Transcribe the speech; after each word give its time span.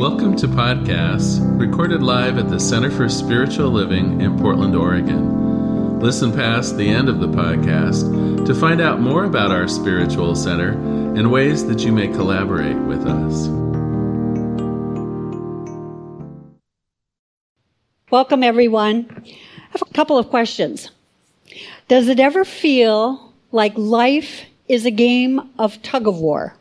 Welcome 0.00 0.34
to 0.36 0.48
podcasts 0.48 1.40
recorded 1.60 2.02
live 2.02 2.38
at 2.38 2.48
the 2.48 2.58
Center 2.58 2.90
for 2.90 3.06
Spiritual 3.10 3.68
Living 3.68 4.22
in 4.22 4.38
Portland, 4.38 4.74
Oregon. 4.74 6.00
Listen 6.00 6.32
past 6.32 6.78
the 6.78 6.88
end 6.88 7.10
of 7.10 7.20
the 7.20 7.28
podcast 7.28 8.46
to 8.46 8.54
find 8.54 8.80
out 8.80 9.00
more 9.00 9.24
about 9.24 9.50
our 9.50 9.68
spiritual 9.68 10.34
center 10.34 10.70
and 10.70 11.30
ways 11.30 11.66
that 11.66 11.84
you 11.84 11.92
may 11.92 12.08
collaborate 12.08 12.78
with 12.78 13.06
us. 13.06 13.48
Welcome, 18.10 18.42
everyone. 18.42 19.06
I 19.26 19.72
have 19.72 19.82
a 19.82 19.92
couple 19.92 20.16
of 20.16 20.30
questions. 20.30 20.90
Does 21.88 22.08
it 22.08 22.18
ever 22.18 22.46
feel 22.46 23.34
like 23.52 23.76
life 23.76 24.46
is 24.66 24.86
a 24.86 24.90
game 24.90 25.50
of 25.58 25.82
tug 25.82 26.08
of 26.08 26.18
war? 26.18 26.56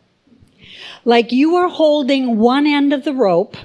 Like 1.06 1.32
you 1.32 1.56
are 1.56 1.70
holding 1.70 2.38
one 2.38 2.68
end 2.68 2.94
of 2.94 3.04
the 3.04 3.14
rope 3.14 3.56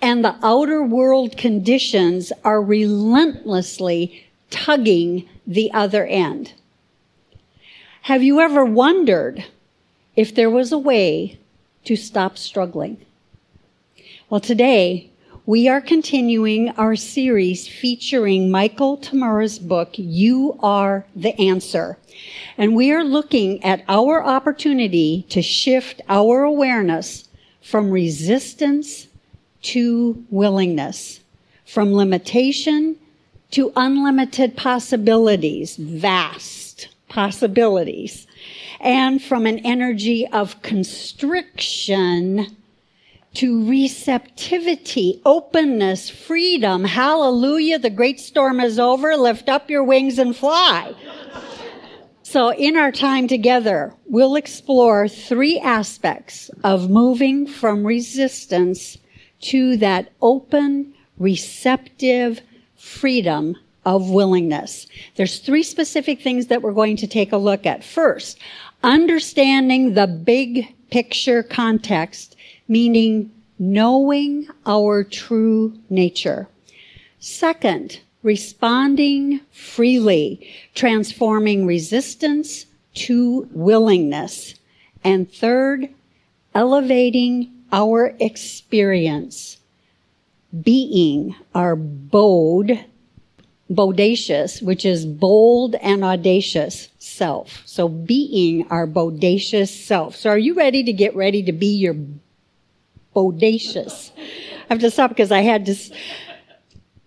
and 0.00 0.24
the 0.24 0.36
outer 0.42 0.82
world 0.82 1.36
conditions 1.36 2.32
are 2.44 2.60
relentlessly 2.60 4.26
tugging 4.50 5.28
the 5.46 5.70
other 5.72 6.04
end. 6.06 6.54
Have 8.02 8.22
you 8.22 8.40
ever 8.40 8.64
wondered 8.64 9.44
if 10.16 10.34
there 10.34 10.50
was 10.50 10.72
a 10.72 10.78
way 10.78 11.38
to 11.84 11.94
stop 11.94 12.36
struggling? 12.36 12.98
Well, 14.28 14.40
today 14.40 15.11
we 15.44 15.68
are 15.68 15.80
continuing 15.80 16.68
our 16.70 16.94
series 16.94 17.66
featuring 17.66 18.48
Michael 18.48 18.96
Tamura's 18.96 19.58
book, 19.58 19.90
You 19.94 20.56
Are 20.62 21.04
the 21.16 21.38
Answer. 21.40 21.98
And 22.56 22.76
we 22.76 22.92
are 22.92 23.02
looking 23.02 23.62
at 23.64 23.82
our 23.88 24.24
opportunity 24.24 25.26
to 25.30 25.42
shift 25.42 26.00
our 26.08 26.44
awareness 26.44 27.28
from 27.60 27.90
resistance 27.90 29.08
to 29.62 30.24
willingness, 30.30 31.18
from 31.66 31.92
limitation 31.92 32.96
to 33.50 33.72
unlimited 33.74 34.56
possibilities, 34.56 35.74
vast 35.76 36.88
possibilities, 37.08 38.28
and 38.78 39.20
from 39.20 39.46
an 39.46 39.58
energy 39.60 40.24
of 40.28 40.62
constriction 40.62 42.46
to 43.34 43.68
receptivity, 43.68 45.20
openness, 45.24 46.10
freedom. 46.10 46.84
Hallelujah. 46.84 47.78
The 47.78 47.90
great 47.90 48.20
storm 48.20 48.60
is 48.60 48.78
over. 48.78 49.16
Lift 49.16 49.48
up 49.48 49.70
your 49.70 49.84
wings 49.84 50.18
and 50.18 50.36
fly. 50.36 50.94
So 52.22 52.52
in 52.52 52.76
our 52.76 52.92
time 52.92 53.28
together, 53.28 53.94
we'll 54.06 54.36
explore 54.36 55.08
three 55.08 55.58
aspects 55.58 56.50
of 56.64 56.88
moving 56.88 57.46
from 57.46 57.84
resistance 57.86 58.96
to 59.42 59.76
that 59.78 60.12
open, 60.22 60.94
receptive 61.18 62.40
freedom 62.76 63.56
of 63.84 64.10
willingness. 64.10 64.86
There's 65.16 65.40
three 65.40 65.62
specific 65.62 66.22
things 66.22 66.46
that 66.46 66.62
we're 66.62 66.72
going 66.72 66.96
to 66.98 67.06
take 67.06 67.32
a 67.32 67.36
look 67.36 67.66
at. 67.66 67.84
First, 67.84 68.38
understanding 68.82 69.94
the 69.94 70.06
big 70.06 70.74
picture 70.90 71.42
context, 71.42 72.31
meaning 72.68 73.30
knowing 73.58 74.48
our 74.66 75.04
true 75.04 75.78
nature. 75.88 76.48
Second, 77.18 78.00
responding 78.22 79.40
freely, 79.50 80.48
transforming 80.74 81.66
resistance 81.66 82.66
to 82.94 83.48
willingness. 83.52 84.54
And 85.04 85.32
third, 85.32 85.88
elevating 86.54 87.52
our 87.72 88.14
experience, 88.20 89.58
being 90.62 91.34
our 91.54 91.74
bold, 91.74 92.70
bodacious, 93.70 94.60
which 94.62 94.84
is 94.84 95.06
bold 95.06 95.74
and 95.76 96.04
audacious 96.04 96.88
self. 96.98 97.62
So 97.64 97.88
being 97.88 98.66
our 98.68 98.86
bodacious 98.86 99.68
self. 99.68 100.16
So 100.16 100.30
are 100.30 100.38
you 100.38 100.54
ready 100.54 100.82
to 100.84 100.92
get 100.92 101.16
ready 101.16 101.42
to 101.44 101.52
be 101.52 101.68
your 101.68 101.96
bodacious? 103.14 104.10
I 104.16 104.74
have 104.74 104.80
to 104.80 104.90
stop 104.90 105.10
because 105.10 105.32
I 105.32 105.40
had 105.40 105.66
to 105.66 105.74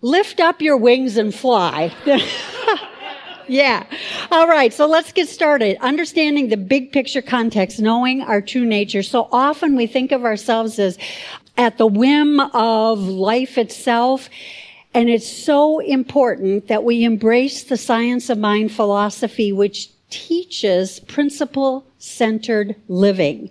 lift 0.02 0.40
up 0.40 0.62
your 0.62 0.76
wings 0.76 1.16
and 1.16 1.34
fly. 1.34 1.92
yeah. 3.48 3.84
All 4.30 4.46
right. 4.46 4.72
So 4.72 4.86
let's 4.86 5.12
get 5.12 5.28
started. 5.28 5.76
Understanding 5.80 6.48
the 6.48 6.56
big 6.56 6.92
picture 6.92 7.22
context, 7.22 7.80
knowing 7.80 8.22
our 8.22 8.40
true 8.40 8.64
nature. 8.64 9.02
So 9.02 9.28
often 9.32 9.76
we 9.76 9.86
think 9.86 10.12
of 10.12 10.24
ourselves 10.24 10.78
as 10.78 10.98
at 11.56 11.78
the 11.78 11.86
whim 11.86 12.40
of 12.40 13.00
life 13.00 13.58
itself. 13.58 14.28
And 14.94 15.10
it's 15.10 15.28
so 15.28 15.80
important 15.80 16.68
that 16.68 16.84
we 16.84 17.04
embrace 17.04 17.64
the 17.64 17.76
science 17.76 18.30
of 18.30 18.38
mind 18.38 18.72
philosophy, 18.72 19.52
which 19.52 19.90
teaches 20.08 21.00
principle 21.00 21.86
centered 21.98 22.76
living. 22.88 23.50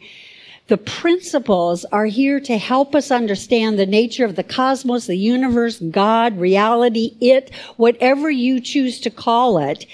The 0.67 0.77
principles 0.77 1.85
are 1.91 2.07
here 2.07 2.39
to 2.39 2.57
help 2.57 2.95
us 2.95 3.11
understand 3.11 3.77
the 3.77 3.85
nature 3.85 4.25
of 4.25 4.35
the 4.35 4.43
cosmos, 4.43 5.05
the 5.05 5.15
universe, 5.15 5.79
God, 5.79 6.39
reality, 6.39 7.15
it, 7.21 7.53
whatever 7.77 8.31
you 8.31 8.59
choose 8.59 8.99
to 9.01 9.11
call 9.11 9.59
it, 9.59 9.85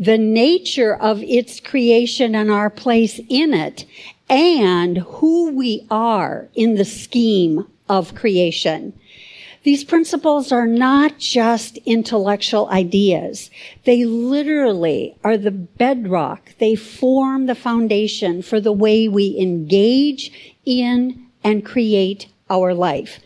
the 0.00 0.18
nature 0.18 0.96
of 0.96 1.22
its 1.22 1.60
creation 1.60 2.34
and 2.34 2.50
our 2.50 2.70
place 2.70 3.20
in 3.28 3.54
it, 3.54 3.84
and 4.28 4.98
who 4.98 5.52
we 5.52 5.86
are 5.90 6.48
in 6.54 6.74
the 6.74 6.84
scheme 6.84 7.66
of 7.88 8.14
creation. 8.16 8.92
These 9.62 9.84
principles 9.84 10.52
are 10.52 10.66
not 10.66 11.18
just 11.18 11.76
intellectual 11.84 12.68
ideas. 12.70 13.50
They 13.84 14.06
literally 14.06 15.16
are 15.22 15.36
the 15.36 15.50
bedrock. 15.50 16.54
They 16.58 16.74
form 16.74 17.44
the 17.44 17.54
foundation 17.54 18.40
for 18.40 18.58
the 18.58 18.72
way 18.72 19.06
we 19.06 19.38
engage 19.38 20.56
in 20.64 21.26
and 21.44 21.64
create 21.64 22.28
our 22.48 22.72
life. 22.72 23.20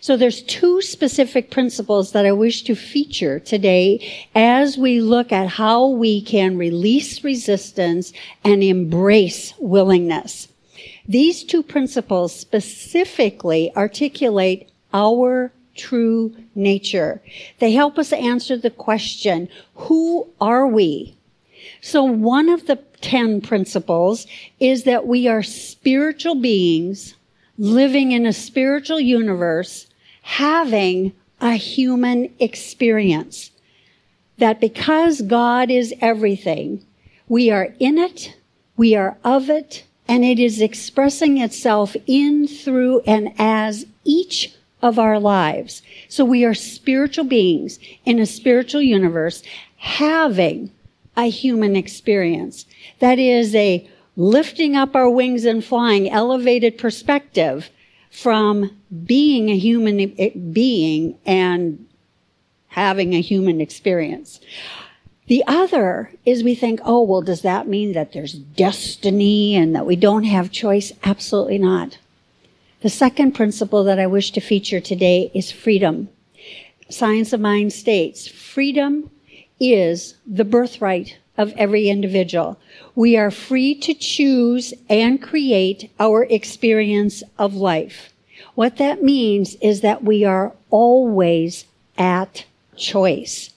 So 0.00 0.16
there's 0.16 0.40
two 0.42 0.80
specific 0.80 1.50
principles 1.50 2.12
that 2.12 2.24
I 2.24 2.32
wish 2.32 2.62
to 2.62 2.74
feature 2.74 3.38
today 3.38 4.26
as 4.34 4.78
we 4.78 5.02
look 5.02 5.30
at 5.30 5.48
how 5.48 5.88
we 5.88 6.22
can 6.22 6.56
release 6.56 7.22
resistance 7.22 8.14
and 8.42 8.62
embrace 8.62 9.52
willingness. 9.58 10.48
These 11.06 11.44
two 11.44 11.62
principles 11.62 12.34
specifically 12.34 13.70
articulate 13.76 14.70
our 14.94 15.52
true 15.76 16.34
nature. 16.54 17.22
They 17.58 17.72
help 17.72 17.98
us 17.98 18.12
answer 18.12 18.56
the 18.56 18.70
question, 18.70 19.48
who 19.74 20.28
are 20.40 20.66
we? 20.66 21.16
So 21.80 22.04
one 22.04 22.48
of 22.48 22.66
the 22.66 22.76
10 23.00 23.40
principles 23.40 24.26
is 24.58 24.84
that 24.84 25.06
we 25.06 25.28
are 25.28 25.42
spiritual 25.42 26.34
beings 26.34 27.14
living 27.58 28.12
in 28.12 28.26
a 28.26 28.32
spiritual 28.32 29.00
universe, 29.00 29.86
having 30.22 31.12
a 31.40 31.54
human 31.54 32.32
experience. 32.38 33.50
That 34.38 34.60
because 34.60 35.22
God 35.22 35.70
is 35.70 35.94
everything, 36.00 36.84
we 37.28 37.50
are 37.50 37.74
in 37.78 37.98
it, 37.98 38.36
we 38.76 38.94
are 38.94 39.16
of 39.24 39.48
it, 39.48 39.84
and 40.08 40.24
it 40.24 40.38
is 40.38 40.60
expressing 40.60 41.38
itself 41.38 41.96
in, 42.06 42.46
through, 42.46 43.00
and 43.06 43.32
as 43.38 43.86
each 44.04 44.54
of 44.86 44.98
our 44.98 45.18
lives. 45.18 45.82
So 46.08 46.24
we 46.24 46.44
are 46.44 46.54
spiritual 46.54 47.24
beings 47.24 47.78
in 48.04 48.18
a 48.18 48.26
spiritual 48.26 48.82
universe 48.82 49.42
having 49.76 50.70
a 51.16 51.28
human 51.28 51.76
experience. 51.76 52.66
That 53.00 53.18
is 53.18 53.54
a 53.54 53.88
lifting 54.16 54.76
up 54.76 54.94
our 54.94 55.10
wings 55.10 55.44
and 55.44 55.64
flying, 55.64 56.08
elevated 56.08 56.78
perspective 56.78 57.70
from 58.10 58.76
being 59.04 59.50
a 59.50 59.58
human 59.58 60.14
eh, 60.18 60.30
being 60.52 61.18
and 61.26 61.86
having 62.68 63.14
a 63.14 63.20
human 63.20 63.60
experience. 63.60 64.40
The 65.26 65.42
other 65.46 66.12
is 66.24 66.44
we 66.44 66.54
think, 66.54 66.80
oh, 66.84 67.02
well, 67.02 67.22
does 67.22 67.42
that 67.42 67.66
mean 67.66 67.92
that 67.92 68.12
there's 68.12 68.32
destiny 68.32 69.56
and 69.56 69.74
that 69.74 69.84
we 69.84 69.96
don't 69.96 70.24
have 70.24 70.52
choice? 70.52 70.92
Absolutely 71.02 71.58
not. 71.58 71.98
The 72.86 72.90
second 72.90 73.32
principle 73.32 73.82
that 73.82 73.98
I 73.98 74.06
wish 74.06 74.30
to 74.30 74.40
feature 74.40 74.78
today 74.78 75.28
is 75.34 75.50
freedom. 75.50 76.08
Science 76.88 77.32
of 77.32 77.40
Mind 77.40 77.72
states 77.72 78.28
freedom 78.28 79.10
is 79.58 80.14
the 80.24 80.44
birthright 80.44 81.16
of 81.36 81.52
every 81.56 81.88
individual. 81.88 82.60
We 82.94 83.16
are 83.16 83.32
free 83.32 83.74
to 83.80 83.92
choose 83.92 84.72
and 84.88 85.20
create 85.20 85.90
our 85.98 86.26
experience 86.30 87.24
of 87.40 87.56
life. 87.56 88.12
What 88.54 88.76
that 88.76 89.02
means 89.02 89.56
is 89.56 89.80
that 89.80 90.04
we 90.04 90.24
are 90.24 90.52
always 90.70 91.64
at 91.98 92.44
choice. 92.76 93.50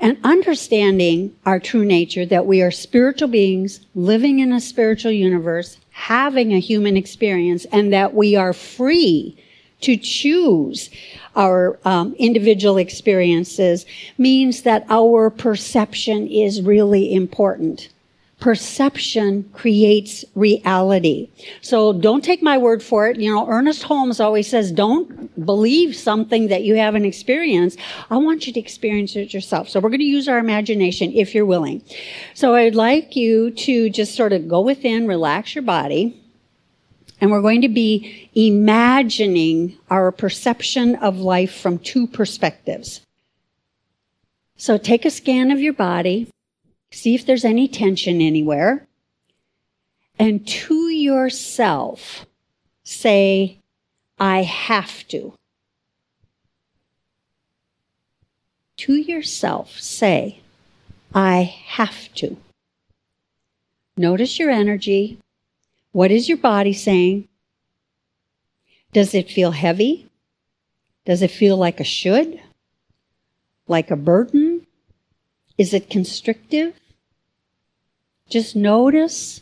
And 0.00 0.18
understanding 0.24 1.36
our 1.46 1.60
true 1.60 1.84
nature, 1.84 2.26
that 2.26 2.46
we 2.46 2.60
are 2.60 2.72
spiritual 2.72 3.28
beings 3.28 3.86
living 3.94 4.40
in 4.40 4.52
a 4.52 4.60
spiritual 4.60 5.12
universe, 5.12 5.78
having 5.94 6.52
a 6.52 6.58
human 6.58 6.96
experience 6.96 7.64
and 7.66 7.92
that 7.92 8.14
we 8.14 8.34
are 8.34 8.52
free 8.52 9.36
to 9.80 9.96
choose 9.96 10.90
our 11.36 11.78
um, 11.84 12.14
individual 12.18 12.78
experiences 12.78 13.86
means 14.18 14.62
that 14.62 14.84
our 14.90 15.30
perception 15.30 16.26
is 16.26 16.60
really 16.60 17.14
important 17.14 17.90
perception 18.44 19.42
creates 19.54 20.22
reality. 20.34 21.30
So 21.62 21.94
don't 21.94 22.22
take 22.22 22.42
my 22.42 22.58
word 22.58 22.82
for 22.82 23.08
it. 23.08 23.18
You 23.18 23.32
know, 23.32 23.48
Ernest 23.48 23.84
Holmes 23.84 24.20
always 24.20 24.46
says, 24.46 24.70
don't 24.70 25.06
believe 25.46 25.96
something 25.96 26.48
that 26.48 26.62
you 26.62 26.74
haven't 26.74 27.06
experienced. 27.06 27.78
I 28.10 28.18
want 28.18 28.46
you 28.46 28.52
to 28.52 28.60
experience 28.60 29.16
it 29.16 29.32
yourself. 29.32 29.70
So 29.70 29.80
we're 29.80 29.88
going 29.88 30.00
to 30.00 30.04
use 30.04 30.28
our 30.28 30.36
imagination 30.36 31.10
if 31.14 31.34
you're 31.34 31.46
willing. 31.46 31.82
So 32.34 32.54
I'd 32.54 32.74
like 32.74 33.16
you 33.16 33.50
to 33.50 33.88
just 33.88 34.14
sort 34.14 34.34
of 34.34 34.46
go 34.46 34.60
within, 34.60 35.08
relax 35.08 35.54
your 35.54 35.64
body. 35.64 36.14
And 37.22 37.30
we're 37.30 37.40
going 37.40 37.62
to 37.62 37.70
be 37.70 38.28
imagining 38.34 39.78
our 39.88 40.12
perception 40.12 40.96
of 40.96 41.16
life 41.16 41.54
from 41.54 41.78
two 41.78 42.06
perspectives. 42.06 43.00
So 44.58 44.76
take 44.76 45.06
a 45.06 45.10
scan 45.10 45.50
of 45.50 45.60
your 45.60 45.72
body. 45.72 46.28
See 46.94 47.16
if 47.16 47.26
there's 47.26 47.44
any 47.44 47.66
tension 47.66 48.20
anywhere. 48.20 48.86
And 50.16 50.46
to 50.46 50.88
yourself, 50.88 52.24
say, 52.84 53.58
I 54.18 54.42
have 54.42 55.06
to. 55.08 55.34
To 58.76 58.94
yourself, 58.94 59.76
say, 59.80 60.38
I 61.12 61.52
have 61.66 62.14
to. 62.14 62.36
Notice 63.96 64.38
your 64.38 64.50
energy. 64.50 65.18
What 65.90 66.12
is 66.12 66.28
your 66.28 66.38
body 66.38 66.72
saying? 66.72 67.26
Does 68.92 69.14
it 69.14 69.28
feel 69.28 69.50
heavy? 69.50 70.08
Does 71.04 71.22
it 71.22 71.32
feel 71.32 71.56
like 71.56 71.80
a 71.80 71.84
should? 71.84 72.40
Like 73.66 73.90
a 73.90 73.96
burden? 73.96 74.64
Is 75.58 75.74
it 75.74 75.90
constrictive? 75.90 76.74
Just 78.28 78.56
notice 78.56 79.40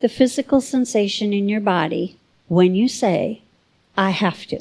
the 0.00 0.08
physical 0.08 0.60
sensation 0.60 1.32
in 1.32 1.48
your 1.48 1.60
body 1.60 2.18
when 2.46 2.74
you 2.74 2.88
say, 2.88 3.42
I 3.96 4.10
have 4.10 4.46
to. 4.46 4.60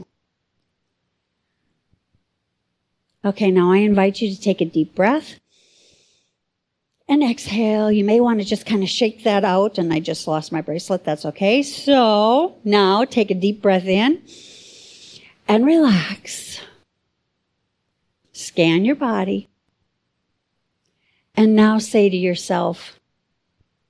Okay, 3.24 3.52
now 3.52 3.72
I 3.72 3.78
invite 3.78 4.22
you 4.22 4.34
to 4.34 4.42
take 4.42 4.62
a 4.62 4.66
deep 4.66 4.96
breath 4.96 5.40
and 7.10 7.24
exhale. 7.24 7.92
You 7.92 8.04
may 8.04 8.20
want 8.20 8.40
to 8.40 8.46
just 8.46 8.66
kind 8.66 8.84
of 8.84 8.90
shake 8.90 9.24
that 9.24 9.44
out, 9.44 9.78
and 9.78 9.94
I 9.94 10.00
just 10.00 10.28
lost 10.28 10.52
my 10.52 10.62
bracelet. 10.62 11.04
That's 11.04 11.26
okay. 11.26 11.62
So 11.64 12.56
now 12.64 13.06
take 13.06 13.30
a 13.32 13.36
deep 13.36 13.62
breath 13.62 13.86
in 13.86 14.22
and 15.48 15.66
relax. 15.66 16.60
Scan 18.32 18.86
your 18.86 18.96
body. 18.96 19.48
And 21.36 21.56
now 21.56 21.78
say 21.78 22.10
to 22.10 22.18
yourself, 22.18 22.97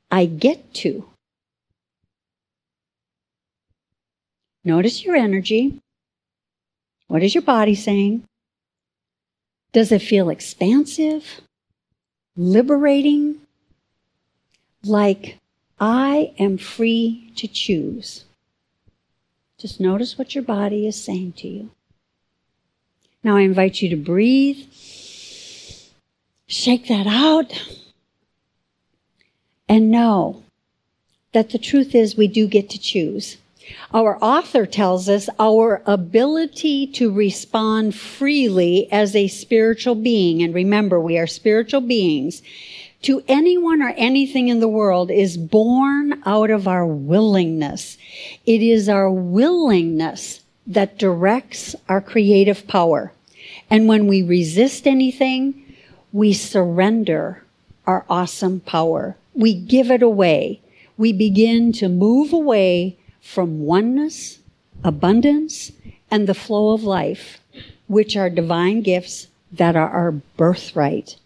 I 0.09 0.25
get 0.25 0.73
to. 0.75 1.05
Notice 4.63 5.03
your 5.03 5.15
energy. 5.15 5.79
What 7.07 7.23
is 7.23 7.33
your 7.33 7.41
body 7.41 7.75
saying? 7.75 8.23
Does 9.71 9.91
it 9.91 10.01
feel 10.01 10.29
expansive, 10.29 11.41
liberating, 12.35 13.37
like 14.83 15.39
I 15.79 16.33
am 16.37 16.57
free 16.57 17.31
to 17.37 17.47
choose? 17.47 18.25
Just 19.57 19.79
notice 19.79 20.17
what 20.17 20.35
your 20.35 20.43
body 20.43 20.87
is 20.87 21.01
saying 21.01 21.33
to 21.37 21.47
you. 21.47 21.71
Now 23.23 23.37
I 23.37 23.41
invite 23.41 23.81
you 23.81 23.89
to 23.89 23.95
breathe. 23.95 24.67
Shake 26.47 26.87
that 26.87 27.07
out 27.07 27.51
and 29.69 29.91
know 29.91 30.43
that 31.33 31.49
the 31.49 31.59
truth 31.59 31.93
is 31.93 32.15
we 32.15 32.27
do 32.27 32.47
get 32.47 32.69
to 32.69 32.79
choose. 32.79 33.37
Our 33.93 34.17
author 34.23 34.65
tells 34.65 35.09
us 35.09 35.29
our 35.39 35.81
ability 35.85 36.87
to 36.93 37.11
respond 37.11 37.95
freely 37.95 38.89
as 38.91 39.15
a 39.15 39.27
spiritual 39.27 39.95
being, 39.95 40.41
and 40.41 40.53
remember, 40.53 40.99
we 40.99 41.17
are 41.17 41.27
spiritual 41.27 41.81
beings, 41.81 42.41
to 43.03 43.23
anyone 43.27 43.81
or 43.81 43.89
anything 43.89 44.47
in 44.47 44.59
the 44.59 44.67
world 44.67 45.11
is 45.11 45.37
born 45.37 46.21
out 46.25 46.49
of 46.49 46.67
our 46.67 46.85
willingness. 46.85 47.97
It 48.45 48.61
is 48.61 48.89
our 48.89 49.11
willingness 49.11 50.41
that 50.65 50.97
directs 50.97 51.75
our 51.87 52.01
creative 52.01 52.67
power. 52.67 53.11
And 53.69 53.87
when 53.87 54.07
we 54.07 54.23
resist 54.23 54.87
anything, 54.87 55.75
we 56.11 56.33
surrender 56.33 57.43
our 57.85 58.05
awesome 58.09 58.61
power 58.61 59.15
we 59.37 59.53
give 59.53 59.91
it 59.91 60.01
away. 60.01 60.61
We 60.97 61.13
begin 61.13 61.71
to 61.73 61.87
move 61.87 62.33
away 62.33 62.97
from 63.21 63.59
oneness, 63.59 64.39
abundance, 64.83 65.71
and 66.09 66.27
the 66.27 66.33
flow 66.33 66.73
of 66.73 66.83
life, 66.83 67.39
which 67.87 68.17
are 68.17 68.29
divine 68.29 68.81
gifts 68.81 69.27
that 69.51 69.75
are 69.75 69.89
our 69.89 70.11
birthright. 70.11 71.17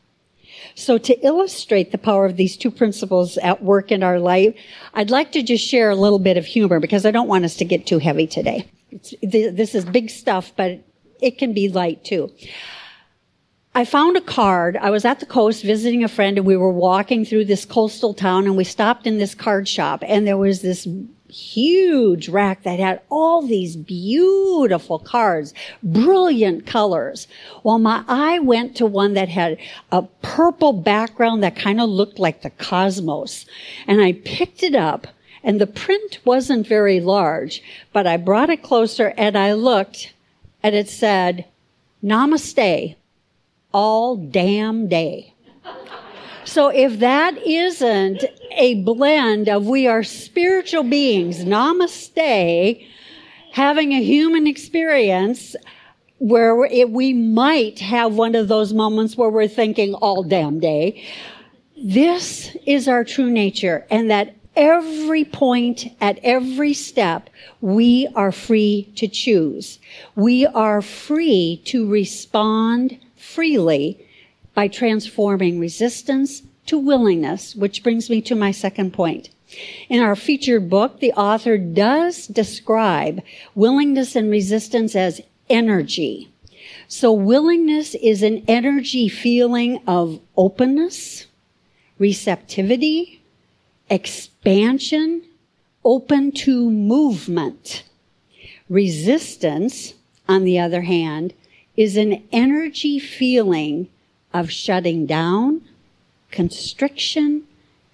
So 0.76 0.98
to 0.98 1.26
illustrate 1.26 1.92
the 1.92 1.98
power 1.98 2.26
of 2.26 2.38
these 2.38 2.58
two 2.58 2.70
principles 2.72 3.38
at 3.38 3.64
work 3.64 3.92
in 3.92 4.04
our 4.04 4.20
life, 4.20 4.56
I'd 4.94 5.10
like 5.10 5.32
to 5.32 5.42
just 5.42 5.66
share 5.66 5.90
a 5.90 5.96
little 5.96 6.20
bit 6.20 6.38
of 6.38 6.46
humor 6.46 6.80
because 6.80 7.06
I 7.06 7.12
don't 7.12 7.28
want 7.28 7.46
us 7.46 7.56
to 7.58 7.66
get 7.66 7.88
too 7.88 8.00
heavy 8.00 8.28
today. 8.28 8.68
It's, 8.92 9.14
this 9.22 9.74
is 9.74 9.86
big 9.86 10.10
stuff, 10.10 10.52
but 10.56 10.80
it 11.22 11.38
can 11.38 11.54
be 11.54 11.70
light 11.70 12.04
too. 12.04 12.32
I 13.74 13.86
found 13.86 14.18
a 14.18 14.22
card. 14.22 14.76
I 14.76 14.90
was 14.90 15.06
at 15.06 15.22
the 15.22 15.26
coast 15.26 15.64
visiting 15.64 16.04
a 16.04 16.10
friend 16.10 16.38
and 16.38 16.46
we 16.46 16.58
were 16.58 16.72
walking 16.72 17.24
through 17.24 17.46
this 17.46 17.64
coastal 17.64 18.14
town 18.14 18.46
and 18.46 18.58
we 18.58 18.66
stopped 18.66 19.08
in 19.08 19.18
this 19.18 19.34
card 19.34 19.66
shop 19.66 20.04
and 20.06 20.28
there 20.28 20.38
was 20.38 20.62
this 20.62 20.86
huge 21.30 22.28
rack 22.28 22.64
that 22.64 22.80
had 22.80 23.00
all 23.10 23.42
these 23.42 23.78
beautiful 23.78 25.00
cards, 25.00 25.54
brilliant 25.82 26.68
colors. 26.68 27.28
While 27.64 27.80
my 27.80 28.04
eye 28.10 28.40
went 28.40 28.76
to 28.76 28.86
one 28.86 29.14
that 29.14 29.30
had 29.30 29.58
a 29.90 30.02
purple 30.22 30.74
background 30.74 31.42
that 31.44 31.56
kind 31.56 31.80
of 31.80 31.90
looked 31.90 32.20
like 32.20 32.42
the 32.42 32.50
cosmos. 32.50 33.46
And 33.88 34.02
I 34.02 34.12
picked 34.12 34.64
it 34.64 34.76
up 34.76 35.08
and 35.44 35.62
the 35.62 35.68
print 35.68 36.20
wasn't 36.26 36.68
very 36.68 37.00
large, 37.00 37.64
but 37.94 38.06
I 38.06 38.18
brought 38.18 38.50
it 38.50 38.64
closer 38.64 39.14
and 39.16 39.38
I 39.38 39.54
looked 39.54 40.14
and 40.62 40.76
it 40.76 40.90
said, 40.90 41.46
Namaste 42.04 42.96
all 43.74 44.16
damn 44.18 44.88
day. 44.88 45.34
So 46.44 46.70
if 46.70 47.00
that 47.00 47.38
isn't 47.38 48.24
a 48.52 48.84
blend 48.84 49.48
of 49.48 49.68
we 49.68 49.88
are 49.88 50.04
spiritual 50.04 50.84
beings, 50.84 51.46
namaste, 51.46 52.86
having 53.52 53.94
a 53.94 54.02
human 54.02 54.48
experience 54.48 55.56
where 56.18 56.66
it, 56.66 56.90
we 56.90 57.14
might 57.14 57.80
have 57.80 58.14
one 58.14 58.36
of 58.36 58.48
those 58.48 58.74
moments 58.74 59.18
where 59.18 59.30
we're 59.30 59.48
thinking 59.48 59.94
all 59.96 60.24
damn 60.24 60.60
day. 60.60 61.04
This 61.84 62.56
is 62.66 62.88
our 62.88 63.04
true 63.04 63.32
nature 63.32 63.86
and 63.90 64.10
that 64.12 64.36
every 64.56 65.26
point 65.26 65.88
at 66.02 66.20
every 66.24 66.74
step, 66.74 67.30
we 67.62 68.08
are 68.16 68.32
free 68.32 68.92
to 68.96 69.08
choose. 69.08 69.80
We 70.16 70.46
are 70.48 70.82
free 70.82 71.62
to 71.66 71.90
respond 71.90 73.00
freely 73.34 74.06
by 74.54 74.68
transforming 74.68 75.60
resistance 75.60 76.44
to 76.66 76.78
willingness, 76.78 77.56
which 77.56 77.84
brings 77.84 78.10
me 78.10 78.22
to 78.22 78.36
my 78.36 78.52
second 78.52 78.92
point. 78.94 79.30
In 79.90 80.02
our 80.02 80.16
featured 80.16 80.70
book, 80.70 81.00
the 81.00 81.12
author 81.14 81.58
does 81.58 82.28
describe 82.28 83.22
willingness 83.56 84.16
and 84.16 84.30
resistance 84.30 84.96
as 84.96 85.22
energy. 85.50 86.30
So 86.88 87.12
willingness 87.12 87.96
is 87.96 88.24
an 88.24 88.44
energy 88.48 89.10
feeling 89.10 89.82
of 89.88 90.20
openness, 90.38 91.26
receptivity, 92.00 93.22
expansion, 93.90 95.24
open 95.84 96.32
to 96.32 96.70
movement. 96.70 97.84
Resistance, 98.70 99.94
on 100.30 100.44
the 100.46 100.60
other 100.60 100.84
hand, 100.84 101.34
is 101.82 101.98
an 101.98 102.24
energy 102.32 103.00
feeling 103.00 103.90
of 104.36 104.52
shutting 104.52 105.08
down, 105.08 105.62
constriction, 106.30 107.44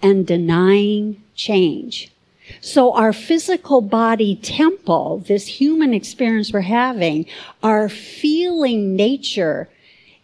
and 0.02 0.28
denying 0.28 1.24
change. 1.36 2.12
So 2.60 2.94
our 2.94 3.14
physical 3.14 3.80
body 3.80 4.36
temple, 4.36 5.24
this 5.26 5.48
human 5.48 5.94
experience 5.94 6.52
we're 6.52 6.62
having, 6.62 7.28
our 7.64 7.88
feeling 7.88 8.98
nature 8.98 9.70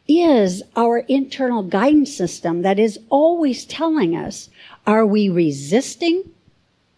is 0.09 0.61
our 0.75 0.99
internal 0.99 1.63
guidance 1.63 2.13
system 2.13 2.63
that 2.63 2.77
is 2.77 2.99
always 3.09 3.63
telling 3.63 4.13
us, 4.13 4.49
are 4.85 5.05
we 5.05 5.29
resisting 5.29 6.23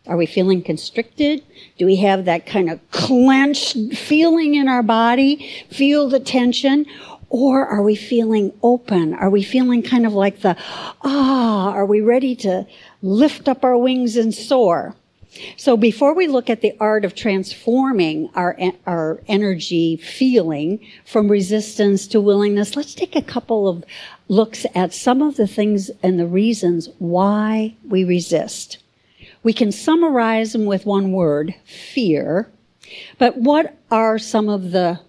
Are 0.07 0.17
we 0.17 0.25
feeling 0.25 0.61
constricted? 0.61 1.43
Do 1.77 1.85
we 1.85 1.95
have 1.97 2.25
that 2.25 2.45
kind 2.45 2.69
of 2.69 2.79
clenched 2.91 3.75
feeling 3.95 4.55
in 4.55 4.67
our 4.67 4.83
body? 4.83 5.65
Feel 5.69 6.09
the 6.09 6.19
tension? 6.19 6.85
Or 7.29 7.65
are 7.65 7.81
we 7.81 7.95
feeling 7.95 8.53
open? 8.61 9.13
Are 9.13 9.29
we 9.29 9.43
feeling 9.43 9.81
kind 9.81 10.05
of 10.05 10.13
like 10.13 10.41
the, 10.41 10.55
ah, 11.01 11.71
are 11.71 11.85
we 11.85 12.01
ready 12.01 12.35
to 12.37 12.67
lift 13.01 13.47
up 13.49 13.63
our 13.63 13.77
wings 13.77 14.15
and 14.15 14.33
soar? 14.33 14.95
So 15.57 15.75
before 15.75 16.13
we 16.13 16.27
look 16.27 16.49
at 16.49 16.61
the 16.61 16.73
art 16.79 17.03
of 17.03 17.15
transforming 17.15 18.29
our, 18.35 18.57
our 18.85 19.21
energy 19.27 19.97
feeling 19.97 20.79
from 21.05 21.27
resistance 21.27 22.07
to 22.07 22.21
willingness, 22.21 22.75
let's 22.75 22.93
take 22.93 23.15
a 23.15 23.21
couple 23.21 23.67
of 23.67 23.83
looks 24.27 24.65
at 24.73 24.93
some 24.93 25.21
of 25.21 25.35
the 25.35 25.47
things 25.47 25.91
and 26.01 26.19
the 26.19 26.27
reasons 26.27 26.89
why 26.99 27.75
we 27.87 28.03
resist. 28.03 28.77
We 29.45 29.53
can 29.53 29.71
summarize 29.71 30.53
them 30.53 30.65
with 30.65 30.87
one 30.87 31.11
word, 31.11 31.53
fear. 31.65 32.49
But 33.19 33.37
what 33.37 33.77
are 33.91 34.17
some 34.17 34.49
of 34.49 34.71
the 34.71 34.99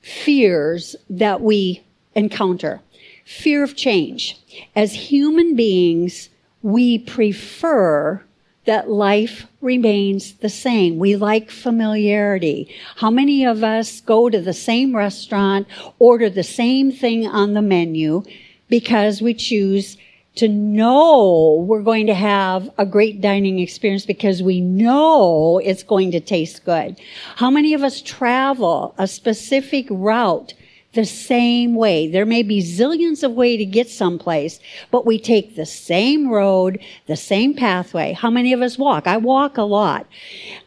fears 0.00 0.96
that 1.08 1.42
we 1.42 1.84
encounter? 2.16 2.80
Fear 3.24 3.62
of 3.62 3.76
change. 3.76 4.36
As 4.74 4.94
human 4.94 5.54
beings, 5.54 6.28
we 6.62 6.98
prefer 6.98 8.24
that 8.64 8.90
life 8.90 9.46
remains 9.60 10.32
the 10.32 10.48
same. 10.48 10.98
We 10.98 11.14
like 11.14 11.48
familiarity. 11.48 12.68
How 12.96 13.10
many 13.10 13.44
of 13.44 13.62
us 13.62 14.00
go 14.00 14.28
to 14.28 14.40
the 14.40 14.52
same 14.52 14.96
restaurant, 14.96 15.68
order 16.00 16.28
the 16.28 16.42
same 16.42 16.90
thing 16.90 17.28
on 17.28 17.54
the 17.54 17.62
menu 17.62 18.24
because 18.68 19.22
we 19.22 19.34
choose 19.34 19.96
to 20.34 20.48
know 20.48 21.64
we're 21.68 21.82
going 21.82 22.06
to 22.06 22.14
have 22.14 22.70
a 22.78 22.86
great 22.86 23.20
dining 23.20 23.58
experience 23.58 24.06
because 24.06 24.42
we 24.42 24.60
know 24.60 25.58
it's 25.58 25.82
going 25.82 26.10
to 26.12 26.20
taste 26.20 26.64
good. 26.64 26.98
How 27.36 27.50
many 27.50 27.74
of 27.74 27.82
us 27.82 28.00
travel 28.00 28.94
a 28.96 29.06
specific 29.06 29.86
route 29.90 30.54
the 30.92 31.04
same 31.06 31.74
way. 31.74 32.08
There 32.08 32.26
may 32.26 32.42
be 32.42 32.62
zillions 32.62 33.22
of 33.22 33.32
ways 33.32 33.58
to 33.58 33.64
get 33.64 33.88
someplace, 33.88 34.60
but 34.90 35.06
we 35.06 35.18
take 35.18 35.56
the 35.56 35.66
same 35.66 36.28
road, 36.28 36.78
the 37.06 37.16
same 37.16 37.54
pathway. 37.54 38.12
How 38.12 38.30
many 38.30 38.52
of 38.52 38.60
us 38.60 38.78
walk? 38.78 39.06
I 39.06 39.16
walk 39.16 39.56
a 39.56 39.62
lot 39.62 40.06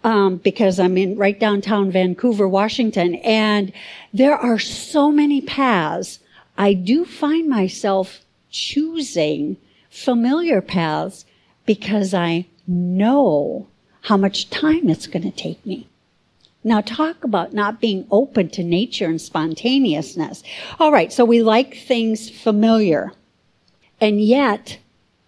um, 0.03 0.37
because 0.37 0.79
I'm 0.79 0.97
in 0.97 1.17
right 1.17 1.39
downtown 1.39 1.91
Vancouver, 1.91 2.47
Washington, 2.47 3.15
and 3.15 3.71
there 4.13 4.35
are 4.35 4.59
so 4.59 5.11
many 5.11 5.41
paths. 5.41 6.19
I 6.57 6.73
do 6.73 7.05
find 7.05 7.47
myself 7.47 8.24
choosing 8.55 9.57
familiar 9.89 10.61
paths 10.61 11.25
because 11.65 12.13
I 12.13 12.47
know 12.65 13.67
how 14.03 14.17
much 14.17 14.49
time 14.49 14.89
it's 14.89 15.07
going 15.07 15.23
to 15.23 15.31
take 15.31 15.63
me. 15.65 15.87
Now, 16.63 16.81
talk 16.81 17.23
about 17.23 17.53
not 17.53 17.79
being 17.79 18.07
open 18.09 18.49
to 18.51 18.63
nature 18.63 19.05
and 19.05 19.21
spontaneousness. 19.21 20.41
All 20.79 20.91
right, 20.91 21.13
so 21.13 21.23
we 21.23 21.43
like 21.43 21.77
things 21.77 22.29
familiar. 22.29 23.11
And 24.01 24.19
yet, 24.19 24.79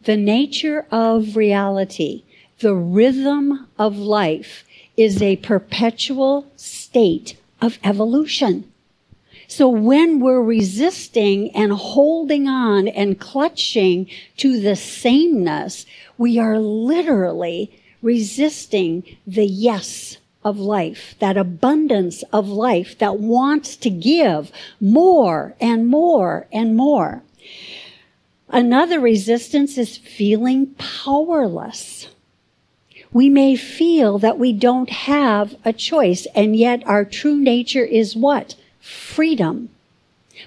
the 0.04 0.18
nature 0.18 0.88
of 0.90 1.36
reality, 1.36 2.24
the 2.60 2.74
rhythm 2.74 3.68
of 3.78 3.98
life, 3.98 4.64
is 4.96 5.22
a 5.22 5.36
perpetual 5.36 6.52
state 6.56 7.38
of 7.62 7.78
evolution. 7.84 8.72
So 9.48 9.70
when 9.70 10.20
we're 10.20 10.42
resisting 10.42 11.56
and 11.56 11.72
holding 11.72 12.48
on 12.50 12.88
and 12.90 13.18
clutching 13.20 14.10
to 14.38 14.60
the 14.60 14.76
sameness, 14.76 15.86
we 16.18 16.38
are 16.38 16.60
literally 16.60 17.72
resisting 18.02 19.18
the 19.26 19.46
yes 19.46 20.18
of 20.44 20.60
life, 20.60 21.16
that 21.20 21.38
abundance 21.38 22.24
of 22.34 22.50
life 22.50 22.98
that 23.00 23.20
wants 23.20 23.76
to 23.78 23.90
give 23.90 24.52
more 24.82 25.56
and 25.62 25.88
more 25.88 26.48
and 26.52 26.76
more. 26.76 27.24
Another 28.50 29.00
resistance 29.00 29.78
is 29.78 29.98
feeling 29.98 30.76
powerless. 30.78 32.10
We 33.12 33.30
may 33.30 33.56
feel 33.56 34.20
that 34.20 34.38
we 34.38 34.54
don't 34.54 34.90
have 34.90 35.56
a 35.64 35.74
choice, 35.74 36.28
and 36.36 36.56
yet 36.56 36.86
our 36.86 37.04
true 37.06 37.38
nature 37.38 37.84
is 37.86 38.16
what? 38.16 38.56
Freedom. 38.88 39.70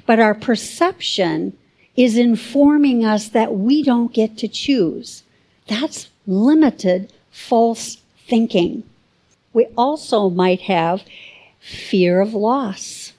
But 0.06 0.20
our 0.20 0.34
perception 0.34 1.56
is 1.96 2.16
informing 2.16 3.04
us 3.04 3.28
that 3.28 3.54
we 3.54 3.82
don't 3.82 4.12
get 4.12 4.38
to 4.38 4.48
choose. 4.48 5.22
That's 5.66 6.08
limited 6.26 7.12
false 7.30 7.98
thinking. 8.26 8.84
We 9.52 9.66
also 9.76 10.30
might 10.30 10.62
have 10.62 11.02
fear 11.60 12.20
of 12.20 12.32
loss. 12.32 13.12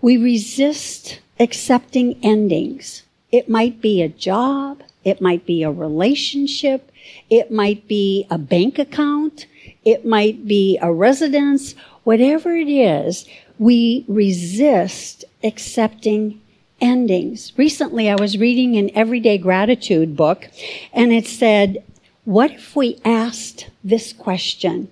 We 0.00 0.16
resist 0.16 1.20
accepting 1.38 2.18
endings. 2.22 3.02
It 3.30 3.48
might 3.48 3.80
be 3.80 4.02
a 4.02 4.08
job. 4.08 4.82
It 5.04 5.20
might 5.20 5.46
be 5.46 5.62
a 5.62 5.70
relationship. 5.70 6.90
It 7.30 7.50
might 7.50 7.86
be 7.86 8.26
a 8.30 8.38
bank 8.38 8.78
account. 8.78 9.46
It 9.84 10.04
might 10.04 10.46
be 10.46 10.78
a 10.80 10.92
residence. 10.92 11.74
Whatever 12.04 12.56
it 12.56 12.68
is, 12.68 13.26
we 13.58 14.04
resist 14.08 15.24
accepting 15.42 16.40
endings. 16.80 17.52
Recently, 17.56 18.10
I 18.10 18.16
was 18.16 18.38
reading 18.38 18.76
an 18.76 18.90
everyday 18.94 19.38
gratitude 19.38 20.16
book 20.16 20.48
and 20.92 21.12
it 21.12 21.26
said, 21.26 21.84
what 22.24 22.52
if 22.52 22.74
we 22.74 23.00
asked 23.04 23.68
this 23.82 24.12
question? 24.12 24.90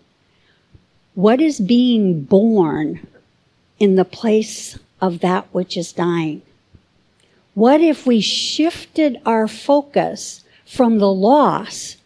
What 1.14 1.40
is 1.40 1.60
being 1.60 2.22
born 2.22 3.06
in 3.78 3.96
the 3.96 4.04
place 4.04 4.78
of 5.00 5.20
that 5.20 5.46
which 5.52 5.76
is 5.76 5.92
dying? 5.92 6.42
What 7.54 7.80
if 7.80 8.06
we 8.06 8.20
shifted 8.20 9.20
our 9.26 9.48
focus 9.48 10.44
from 10.64 10.98
the 10.98 11.12
loss 11.12 11.96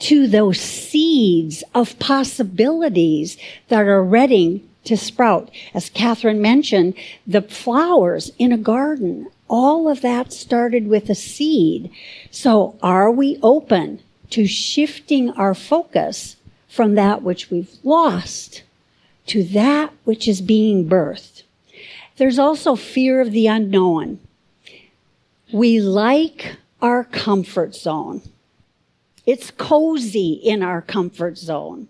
to 0.00 0.26
those 0.26 0.60
seeds 0.60 1.64
of 1.74 1.98
possibilities 1.98 3.36
that 3.68 3.86
are 3.86 4.02
ready 4.02 4.64
to 4.84 4.96
sprout? 4.96 5.50
As 5.74 5.90
Catherine 5.90 6.40
mentioned, 6.40 6.94
the 7.26 7.42
flowers 7.42 8.32
in 8.38 8.52
a 8.52 8.58
garden, 8.58 9.28
all 9.48 9.88
of 9.88 10.00
that 10.00 10.32
started 10.32 10.88
with 10.88 11.10
a 11.10 11.14
seed. 11.14 11.90
So 12.30 12.76
are 12.82 13.10
we 13.10 13.38
open 13.42 14.00
to 14.30 14.46
shifting 14.46 15.30
our 15.30 15.54
focus 15.54 16.36
from 16.68 16.94
that 16.94 17.22
which 17.22 17.50
we've 17.50 17.76
lost 17.84 18.62
to 19.26 19.42
that 19.42 19.92
which 20.04 20.26
is 20.26 20.40
being 20.40 20.88
birthed. 20.88 21.42
There's 22.16 22.38
also 22.38 22.76
fear 22.76 23.20
of 23.20 23.32
the 23.32 23.46
unknown. 23.46 24.20
We 25.52 25.80
like 25.80 26.56
our 26.80 27.04
comfort 27.04 27.74
zone. 27.74 28.22
It's 29.26 29.50
cozy 29.50 30.32
in 30.32 30.62
our 30.62 30.82
comfort 30.82 31.38
zone. 31.38 31.88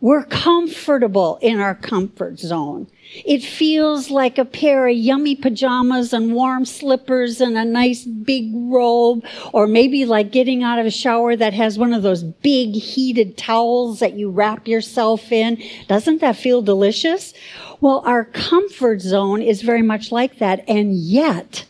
We're 0.00 0.24
comfortable 0.24 1.40
in 1.42 1.58
our 1.58 1.74
comfort 1.74 2.38
zone. 2.38 2.86
It 3.24 3.42
feels 3.42 4.10
like 4.10 4.38
a 4.38 4.44
pair 4.44 4.86
of 4.86 4.96
yummy 4.96 5.34
pajamas 5.34 6.12
and 6.12 6.34
warm 6.34 6.66
slippers 6.66 7.40
and 7.40 7.58
a 7.58 7.64
nice 7.64 8.04
big 8.04 8.52
robe, 8.54 9.24
or 9.52 9.66
maybe 9.66 10.04
like 10.04 10.30
getting 10.30 10.62
out 10.62 10.78
of 10.78 10.86
a 10.86 10.90
shower 10.90 11.34
that 11.34 11.52
has 11.52 11.78
one 11.78 11.92
of 11.92 12.04
those 12.04 12.22
big 12.22 12.74
heated 12.74 13.36
towels 13.36 13.98
that 13.98 14.12
you 14.12 14.30
wrap 14.30 14.68
yourself 14.68 15.32
in. 15.32 15.60
Doesn't 15.88 16.20
that 16.20 16.36
feel 16.36 16.62
delicious? 16.62 17.34
Well, 17.80 18.02
our 18.06 18.24
comfort 18.24 19.00
zone 19.00 19.42
is 19.42 19.62
very 19.62 19.82
much 19.82 20.12
like 20.12 20.38
that, 20.38 20.64
and 20.68 20.94
yet, 20.94 21.64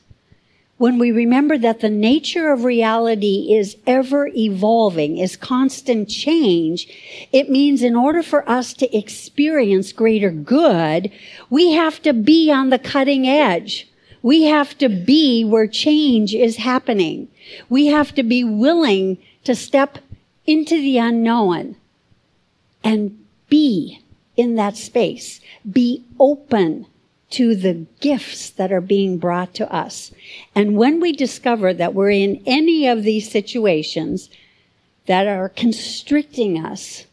when 0.78 0.99
we 0.99 1.11
remember 1.11 1.58
that 1.58 1.80
the 1.80 1.90
nature 1.90 2.52
of 2.52 2.64
reality 2.64 3.52
is 3.52 3.76
ever 3.87 4.28
evolving, 4.28 5.18
is 5.18 5.37
constant 5.37 6.08
change, 6.08 6.88
it 7.32 7.50
means 7.50 7.82
in 7.82 7.97
order 7.97 8.23
for 8.23 8.49
us 8.49 8.73
to 8.75 8.97
experience 8.97 9.92
greater 9.92 10.30
good, 10.30 11.11
we 11.50 11.73
have 11.73 12.00
to 12.02 12.12
be 12.12 12.50
on 12.50 12.70
the 12.70 12.78
cutting 12.78 13.28
edge. 13.28 13.88
We 14.23 14.44
have 14.44 14.78
to 14.78 14.88
be 14.88 15.44
where 15.44 15.66
change 15.66 16.35
is 16.35 16.56
happening. 16.56 17.28
We 17.68 17.87
have 17.87 18.14
to 18.14 18.23
be 18.23 18.44
willing 18.44 19.18
to 19.44 19.54
step 19.54 19.99
into 20.47 20.76
the 20.76 20.99
unknown 20.99 21.76
and 22.85 23.25
be 23.49 24.00
in 24.37 24.54
that 24.54 24.76
space. 24.76 25.40
Be 25.70 26.04
open 26.20 26.87
to 27.30 27.54
the 27.54 27.87
gifts 28.00 28.50
that 28.50 28.73
are 28.73 28.80
being 28.80 29.18
brought 29.18 29.54
to 29.54 29.73
us. 29.73 30.12
And 30.54 30.76
when 30.76 31.00
we 31.00 31.12
discover 31.12 31.75
that 31.75 31.94
we're 31.94 32.11
in 32.11 32.42
any 32.47 32.87
of 32.87 33.02
these 33.02 33.30
situations 33.30 34.30
that 35.06 35.26
are 35.26 35.49
constricting 35.49 36.64
us, 36.64 37.06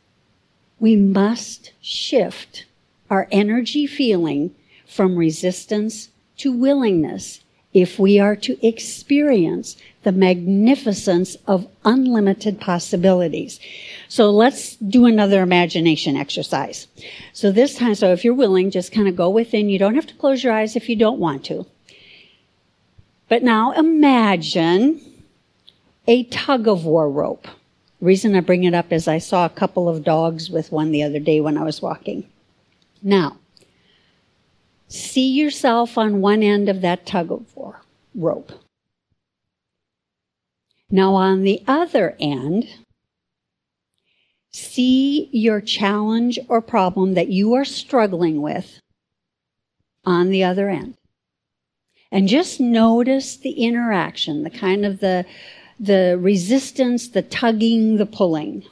we 0.80 0.96
must 0.96 1.72
shift 1.82 2.66
our 3.10 3.28
energy 3.32 3.86
feeling 3.88 4.54
from 4.86 5.16
resistance 5.16 6.10
to 6.38 6.52
willingness 6.52 7.42
if 7.76 8.00
we 8.00 8.18
are 8.18 8.38
to 8.38 8.58
experience 8.66 9.76
the 10.04 10.12
magnificence 10.14 11.36
of 11.46 11.68
unlimited 11.84 12.60
possibilities. 12.62 13.60
So 14.08 14.32
let's 14.32 14.78
do 14.78 15.06
another 15.06 15.42
imagination 15.42 16.16
exercise. 16.16 16.88
So 17.34 17.52
this 17.52 17.76
time, 17.76 17.96
so 17.96 18.14
if 18.14 18.24
you're 18.24 18.34
willing, 18.34 18.72
just 18.72 18.94
kind 18.94 19.10
of 19.10 19.18
go 19.18 19.30
within. 19.30 19.68
You 19.68 19.78
don't 19.78 19.96
have 19.96 20.08
to 20.08 20.14
close 20.14 20.42
your 20.42 20.54
eyes 20.54 20.78
if 20.78 20.88
you 20.88 20.96
don't 20.96 21.20
want 21.20 21.44
to. 21.46 21.66
But 23.28 23.44
now 23.44 23.74
imagine 23.74 25.02
a 26.08 26.24
tug 26.24 26.70
of 26.70 26.86
war 26.86 27.10
rope. 27.10 27.46
Reason 28.00 28.36
I 28.36 28.40
bring 28.40 28.64
it 28.64 28.74
up 28.74 28.94
is 28.94 29.10
I 29.10 29.18
saw 29.18 29.46
a 29.46 29.50
couple 29.50 29.90
of 29.90 30.06
dogs 30.06 30.50
with 30.50 30.72
one 30.72 30.92
the 30.92 31.04
other 31.04 31.20
day 31.20 31.42
when 31.42 31.58
I 31.58 31.64
was 31.64 31.82
walking. 31.82 32.26
Now, 33.04 33.38
see 34.88 35.30
yourself 35.32 35.98
on 35.98 36.22
one 36.22 36.44
end 36.44 36.70
of 36.70 36.82
that 36.82 37.06
tug 37.06 37.32
of 37.32 37.56
war 37.56 37.82
rope. 38.14 38.52
Now, 40.90 41.16
on 41.16 41.42
the 41.42 41.64
other 41.68 42.16
end, 42.20 42.68
see 44.54 45.30
your 45.32 45.60
challenge 45.60 46.40
or 46.48 46.62
problem 46.62 47.16
that 47.16 47.30
you 47.30 47.54
are 47.56 47.66
struggling 47.66 48.42
with 48.42 48.80
on 50.06 50.30
the 50.30 50.44
other 50.44 50.70
end. 50.70 50.96
And 52.12 52.28
just 52.28 52.60
notice 52.60 53.36
the 53.36 53.52
interaction, 53.52 54.44
the 54.44 54.50
kind 54.50 54.86
of 54.86 55.00
the, 55.00 55.26
the 55.80 56.18
resistance, 56.22 57.10
the 57.10 57.24
tugging, 57.24 57.98
the 57.98 58.06
pulling, 58.06 58.64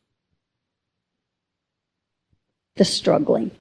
the 2.76 2.86
struggling. 2.86 3.52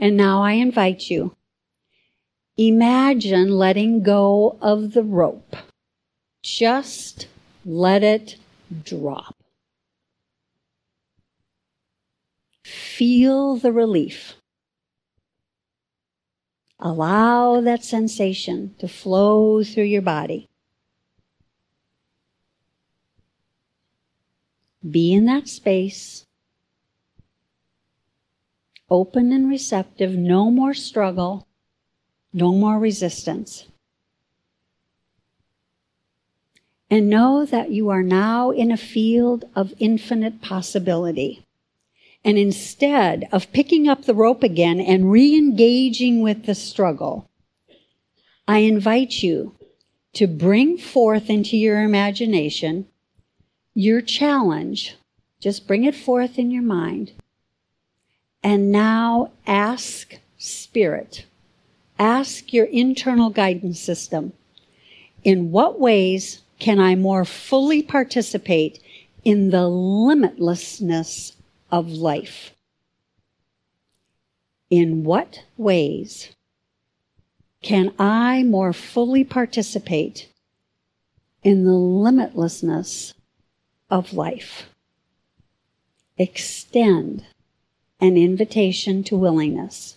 And 0.00 0.16
now 0.16 0.42
I 0.42 0.52
invite 0.54 1.10
you 1.10 1.36
Imagine 2.60 3.52
letting 3.56 4.02
go 4.02 4.58
of 4.60 4.92
the 4.92 5.02
rope. 5.02 5.56
Just 6.42 7.26
let 7.64 8.02
it 8.02 8.36
drop. 8.84 9.34
Feel 12.62 13.56
the 13.56 13.72
relief. 13.72 14.34
Allow 16.78 17.62
that 17.62 17.82
sensation 17.82 18.74
to 18.78 18.88
flow 18.88 19.64
through 19.64 19.84
your 19.84 20.02
body. 20.02 20.50
Be 24.82 25.14
in 25.14 25.24
that 25.24 25.48
space. 25.48 26.26
Open 28.90 29.32
and 29.32 29.48
receptive, 29.48 30.12
no 30.12 30.50
more 30.50 30.74
struggle. 30.74 31.46
No 32.32 32.52
more 32.52 32.78
resistance. 32.78 33.66
And 36.88 37.08
know 37.08 37.44
that 37.44 37.70
you 37.70 37.88
are 37.88 38.02
now 38.02 38.50
in 38.50 38.72
a 38.72 38.76
field 38.76 39.44
of 39.54 39.74
infinite 39.78 40.42
possibility. 40.42 41.46
And 42.24 42.36
instead 42.36 43.28
of 43.32 43.52
picking 43.52 43.88
up 43.88 44.04
the 44.04 44.14
rope 44.14 44.42
again 44.42 44.80
and 44.80 45.10
re 45.10 45.34
engaging 45.34 46.20
with 46.20 46.46
the 46.46 46.54
struggle, 46.54 47.30
I 48.46 48.58
invite 48.58 49.22
you 49.22 49.54
to 50.14 50.26
bring 50.26 50.76
forth 50.76 51.30
into 51.30 51.56
your 51.56 51.82
imagination 51.82 52.86
your 53.74 54.00
challenge. 54.00 54.96
Just 55.40 55.66
bring 55.66 55.84
it 55.84 55.94
forth 55.94 56.38
in 56.38 56.50
your 56.50 56.62
mind. 56.62 57.12
And 58.42 58.72
now 58.72 59.30
ask 59.46 60.18
Spirit 60.38 61.26
Ask 61.98 62.54
your 62.54 62.64
internal 62.64 63.28
guidance 63.28 63.78
system 63.78 64.32
in 65.22 65.50
what 65.50 65.78
ways 65.78 66.40
can 66.58 66.80
I 66.80 66.94
more 66.94 67.26
fully 67.26 67.82
participate 67.82 68.80
in 69.22 69.50
the 69.50 69.68
limitlessness 69.68 71.32
of 71.70 71.88
life? 71.88 72.54
In 74.70 75.04
what 75.04 75.42
ways 75.58 76.30
can 77.62 77.92
I 77.98 78.42
more 78.44 78.72
fully 78.72 79.24
participate 79.24 80.28
in 81.42 81.64
the 81.64 81.72
limitlessness 81.72 83.12
of 83.90 84.14
life? 84.14 84.70
Extend 86.16 87.26
an 88.00 88.16
invitation 88.16 89.04
to 89.04 89.16
willingness. 89.16 89.96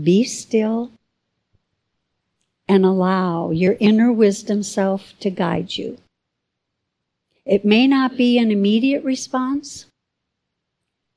Be 0.00 0.24
still 0.24 0.90
and 2.68 2.84
allow 2.84 3.50
your 3.50 3.76
inner 3.80 4.12
wisdom 4.12 4.62
self 4.62 5.14
to 5.20 5.30
guide 5.30 5.76
you. 5.76 5.98
It 7.44 7.64
may 7.64 7.86
not 7.86 8.16
be 8.16 8.38
an 8.38 8.50
immediate 8.50 9.04
response, 9.04 9.86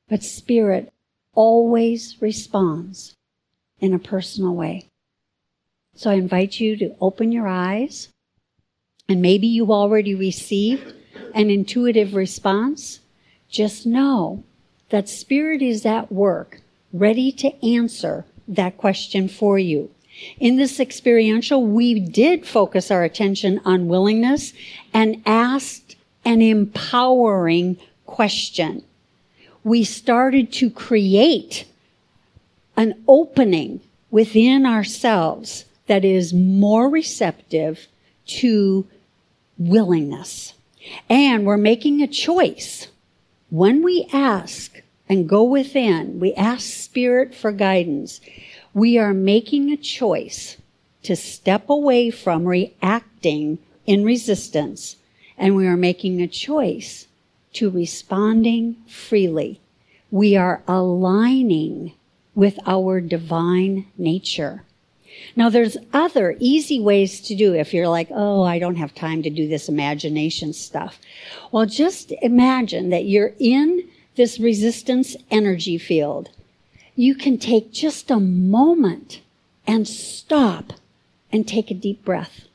but 0.07 0.23
spirit 0.23 0.93
always 1.33 2.21
responds 2.21 3.15
in 3.79 3.93
a 3.93 3.99
personal 3.99 4.53
way. 4.53 4.85
So 5.95 6.11
I 6.11 6.13
invite 6.13 6.59
you 6.59 6.77
to 6.77 6.95
open 7.01 7.31
your 7.31 7.47
eyes 7.47 8.09
and 9.09 9.21
maybe 9.21 9.47
you've 9.47 9.71
already 9.71 10.13
received 10.13 10.93
an 11.33 11.49
intuitive 11.49 12.13
response. 12.13 12.99
Just 13.49 13.85
know 13.85 14.43
that 14.89 15.09
spirit 15.09 15.61
is 15.61 15.85
at 15.85 16.11
work, 16.11 16.61
ready 16.93 17.31
to 17.33 17.65
answer 17.65 18.25
that 18.47 18.77
question 18.77 19.27
for 19.27 19.57
you. 19.57 19.89
In 20.39 20.57
this 20.57 20.79
experiential, 20.79 21.65
we 21.65 21.99
did 21.99 22.45
focus 22.45 22.91
our 22.91 23.03
attention 23.03 23.61
on 23.63 23.87
willingness 23.87 24.53
and 24.93 25.21
asked 25.25 25.95
an 26.25 26.41
empowering 26.41 27.77
question. 28.05 28.83
We 29.63 29.83
started 29.83 30.51
to 30.53 30.69
create 30.69 31.65
an 32.75 33.01
opening 33.07 33.81
within 34.11 34.65
ourselves 34.65 35.65
that 35.87 36.05
is 36.05 36.33
more 36.33 36.89
receptive 36.89 37.87
to 38.25 38.87
willingness. 39.57 40.53
And 41.09 41.45
we're 41.45 41.57
making 41.57 42.01
a 42.01 42.07
choice. 42.07 42.87
When 43.49 43.81
we 43.81 44.07
ask, 44.13 44.81
and 45.07 45.27
go 45.27 45.43
within, 45.43 46.19
we 46.19 46.33
ask 46.35 46.67
Spirit 46.67 47.33
for 47.33 47.51
guidance, 47.51 48.21
we 48.75 48.99
are 48.99 49.13
making 49.13 49.71
a 49.71 49.77
choice 49.77 50.57
to 51.01 51.15
step 51.15 51.67
away 51.67 52.11
from 52.11 52.45
reacting 52.45 53.57
in 53.87 54.05
resistance, 54.05 54.97
and 55.35 55.55
we 55.55 55.65
are 55.65 55.77
making 55.77 56.21
a 56.21 56.27
choice 56.27 57.07
to 57.53 57.71
responding 57.71 58.75
freely. 58.87 59.59
We 60.11 60.35
are 60.35 60.61
aligning 60.67 61.93
with 62.35 62.59
our 62.67 63.01
divine 63.01 63.87
nature. 63.97 64.63
Now 65.35 65.49
there's 65.49 65.77
other 65.93 66.35
easy 66.39 66.79
ways 66.79 67.21
to 67.21 67.35
do 67.35 67.53
if 67.53 67.73
you're 67.73 67.87
like, 67.87 68.09
oh, 68.11 68.43
I 68.43 68.59
don't 68.59 68.75
have 68.75 68.93
time 68.93 69.23
to 69.23 69.29
do 69.29 69.47
this 69.47 69.69
imagination 69.69 70.53
stuff. 70.53 70.99
Well, 71.51 71.65
just 71.65 72.11
imagine 72.21 72.89
that 72.89 73.05
you're 73.05 73.33
in 73.39 73.89
this 74.15 74.39
resistance 74.39 75.15
energy 75.31 75.77
field, 75.77 76.29
you 76.95 77.15
can 77.15 77.37
take 77.37 77.71
just 77.71 78.11
a 78.11 78.19
moment 78.19 79.21
and 79.65 79.87
stop 79.87 80.73
and 81.31 81.47
take 81.47 81.71
a 81.71 81.73
deep 81.75 82.03
breath. 82.03 82.47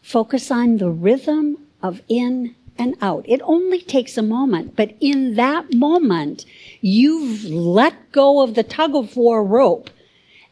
Focus 0.00 0.50
on 0.50 0.78
the 0.78 0.88
rhythm 0.88 1.58
of 1.82 2.00
in 2.08 2.54
and 2.78 2.96
out. 3.02 3.26
It 3.28 3.42
only 3.44 3.82
takes 3.82 4.16
a 4.16 4.22
moment, 4.22 4.74
but 4.74 4.94
in 5.00 5.34
that 5.34 5.74
moment, 5.74 6.46
you've 6.80 7.44
let 7.44 8.12
go 8.12 8.40
of 8.40 8.54
the 8.54 8.62
tug 8.62 8.94
of 8.94 9.16
war 9.16 9.44
rope 9.44 9.90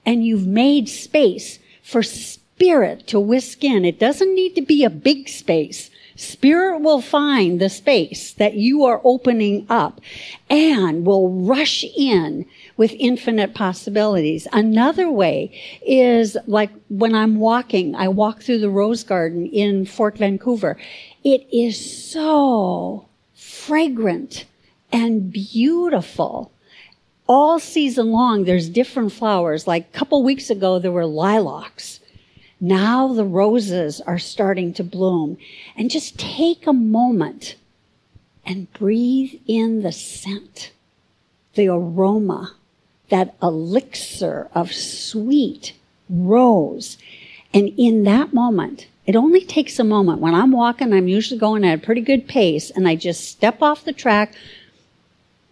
and 0.07 0.25
you've 0.25 0.47
made 0.47 0.89
space 0.89 1.59
for 1.83 2.03
spirit 2.03 3.07
to 3.09 3.21
whisk 3.21 3.63
in. 3.65 3.85
It 3.85 3.99
doesn't 3.99 4.35
need 4.35 4.55
to 4.55 4.63
be 4.63 4.85
a 4.85 4.91
big 4.91 5.29
space. 5.29 5.91
Spirit 6.15 6.81
will 6.81 7.03
find 7.03 7.61
the 7.61 7.69
space 7.69 8.33
that 8.35 8.55
you 8.55 8.85
are 8.85 9.03
opening 9.05 9.67
up 9.69 10.01
and 10.49 11.05
will 11.05 11.29
rush 11.29 11.85
in 11.85 12.47
with 12.79 12.93
infinite 12.99 13.55
possibilities. 13.55 14.49
Another 14.53 15.11
way 15.11 15.53
is 15.87 16.37
like 16.47 16.71
when 16.89 17.15
I'm 17.15 17.37
walking, 17.37 17.95
I 17.95 18.09
walk 18.09 18.41
through 18.41 18.61
the 18.61 18.71
Rose 18.71 19.05
Garden 19.05 19.47
in 19.47 19.85
Fort 19.85 20.17
Vancouver. 20.17 20.79
It 21.23 21.47
is 21.53 22.11
so 22.11 23.07
fragrant 23.35 24.47
and 24.91 25.31
beautiful 25.31 26.51
all 27.27 27.59
season 27.59 28.11
long 28.11 28.45
there's 28.45 28.69
different 28.69 29.13
flowers 29.13 29.67
like 29.67 29.89
a 29.89 29.99
couple 29.99 30.23
weeks 30.23 30.51
ago 30.51 30.79
there 30.79 30.93
were 30.93 31.07
lilacs 31.07 32.01
now 32.61 33.13
the 33.13 33.25
roses 33.25 34.01
are 34.01 34.19
starting 34.19 34.73
to 34.75 34.85
bloom. 34.85 35.37
And 35.77 35.91
just 35.91 36.19
take 36.19 36.67
a 36.67 36.73
moment 36.73 37.57
and 38.45 38.73
breathe 38.73 39.41
in 39.47 39.83
the 39.83 39.93
scent, 39.93 40.73
the 41.55 41.69
aroma, 41.69 42.55
that 43.09 43.35
elixir 43.43 44.49
of 44.55 44.73
sweet 44.73 45.75
rose. 46.09 46.97
And 47.53 47.73
in 47.77 48.05
that 48.05 48.33
moment, 48.33 48.87
it 49.07 49.17
only 49.17 49.45
takes 49.45 49.79
a 49.79 49.85
moment. 49.85 50.21
When 50.21 50.35
I'm 50.35 50.53
walking, 50.53 50.93
I'm 50.93 51.09
usually 51.09 51.39
going 51.39 51.65
at 51.65 51.79
a 51.79 51.83
pretty 51.83 52.01
good 52.01 52.27
pace, 52.27 52.71
and 52.71 52.89
I 52.89 52.97
just 52.97 53.29
step 53.29 53.63
off 53.63 53.85
the 53.85 53.93
track, 53.93 54.35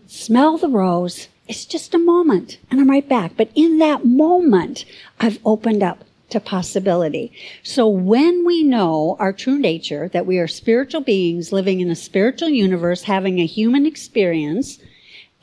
smell 0.07 0.59
the 0.59 0.69
rose. 0.69 1.29
It's 1.47 1.67
just 1.67 1.95
a 1.95 1.99
moment, 1.99 2.59
and 2.71 2.81
I'm 2.81 2.91
right 2.91 3.09
back. 3.09 3.33
But 3.37 3.51
in 3.55 3.79
that 3.79 4.05
moment, 4.05 4.85
I've 5.21 5.39
opened 5.45 5.83
up 5.83 6.05
to 6.31 6.41
possibility. 6.41 7.33
So 7.63 7.87
when 7.87 8.45
we 8.45 8.63
know 8.63 9.17
our 9.21 9.33
true 9.33 9.59
nature, 9.59 10.09
that 10.09 10.27
we 10.27 10.39
are 10.39 10.49
spiritual 10.49 11.03
beings 11.03 11.53
living 11.53 11.81
in 11.81 11.91
a 11.91 11.95
spiritual 11.95 12.49
universe, 12.49 13.03
having 13.03 13.39
a 13.39 13.47
human 13.47 13.85
experience, 13.85 14.79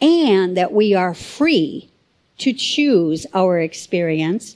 and 0.01 0.57
that 0.57 0.73
we 0.73 0.95
are 0.95 1.13
free 1.13 1.89
to 2.39 2.51
choose 2.51 3.27
our 3.33 3.59
experience, 3.59 4.55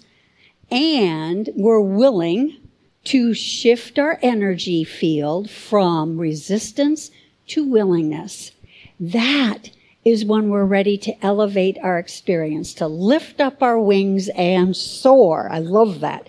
and 0.71 1.49
we're 1.55 1.79
willing 1.79 2.57
to 3.03 3.35
shift 3.35 3.99
our 3.99 4.17
energy 4.23 4.83
field 4.83 5.47
from 5.49 6.17
resistance 6.17 7.11
to 7.45 7.63
willingness. 7.63 8.51
That 8.99 9.69
is 10.05 10.23
when 10.23 10.49
we're 10.49 10.63
ready 10.63 10.99
to 10.99 11.25
elevate 11.25 11.77
our 11.81 11.97
experience, 11.97 12.75
to 12.75 12.87
lift 12.87 13.41
up 13.41 13.63
our 13.63 13.79
wings 13.79 14.29
and 14.29 14.77
soar. 14.77 15.49
I 15.51 15.57
love 15.57 15.99
that. 16.01 16.27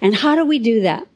And 0.00 0.16
how 0.16 0.34
do 0.34 0.44
we 0.44 0.58
do 0.58 0.82
that? 0.82 1.06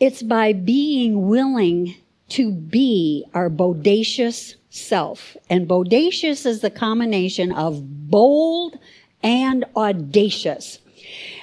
It's 0.00 0.22
by 0.22 0.52
being 0.52 1.28
willing 1.28 1.94
to 2.30 2.50
be 2.50 3.24
our 3.34 3.48
bodacious 3.48 4.56
self. 4.68 5.36
And 5.48 5.68
bodacious 5.68 6.44
is 6.44 6.60
the 6.60 6.70
combination 6.70 7.52
of 7.52 8.10
bold 8.10 8.76
and 9.22 9.64
audacious. 9.76 10.80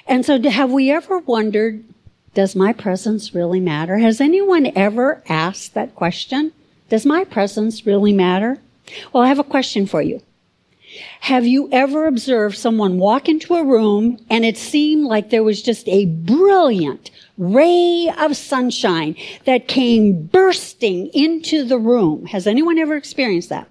And 0.07 0.25
so 0.25 0.41
have 0.41 0.71
we 0.71 0.91
ever 0.91 1.19
wondered, 1.19 1.83
does 2.33 2.55
my 2.55 2.73
presence 2.73 3.33
really 3.33 3.59
matter? 3.59 3.97
Has 3.97 4.19
anyone 4.19 4.71
ever 4.75 5.23
asked 5.29 5.73
that 5.73 5.95
question? 5.95 6.51
Does 6.89 7.05
my 7.05 7.23
presence 7.23 7.85
really 7.85 8.13
matter? 8.13 8.59
Well, 9.11 9.23
I 9.23 9.27
have 9.27 9.39
a 9.39 9.43
question 9.43 9.85
for 9.85 10.01
you. 10.01 10.21
Have 11.21 11.45
you 11.45 11.69
ever 11.71 12.07
observed 12.07 12.57
someone 12.57 12.97
walk 12.97 13.27
into 13.27 13.55
a 13.55 13.63
room 13.63 14.17
and 14.29 14.45
it 14.45 14.57
seemed 14.57 15.05
like 15.05 15.29
there 15.29 15.43
was 15.43 15.61
just 15.61 15.87
a 15.87 16.05
brilliant 16.05 17.11
ray 17.37 18.11
of 18.17 18.37
sunshine 18.37 19.15
that 19.45 19.67
came 19.67 20.27
bursting 20.27 21.07
into 21.07 21.65
the 21.65 21.77
room? 21.77 22.25
Has 22.27 22.47
anyone 22.47 22.77
ever 22.77 22.95
experienced 22.95 23.49
that? 23.49 23.67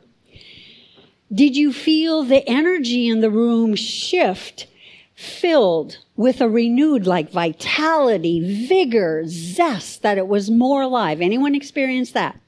Did 1.32 1.56
you 1.56 1.72
feel 1.72 2.22
the 2.22 2.48
energy 2.48 3.08
in 3.08 3.20
the 3.20 3.30
room 3.30 3.74
shift, 3.74 4.68
filled 5.14 5.98
with 6.14 6.40
a 6.40 6.48
renewed 6.48 7.06
like 7.06 7.32
vitality, 7.32 8.66
vigor, 8.68 9.24
zest, 9.26 10.02
that 10.02 10.18
it 10.18 10.28
was 10.28 10.50
more 10.50 10.82
alive? 10.82 11.20
Anyone 11.20 11.54
experienced 11.54 12.14
that? 12.14 12.38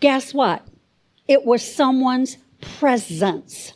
Guess 0.00 0.32
what? 0.32 0.64
It 1.28 1.44
was 1.44 1.62
someone's 1.62 2.38
presence. 2.60 3.74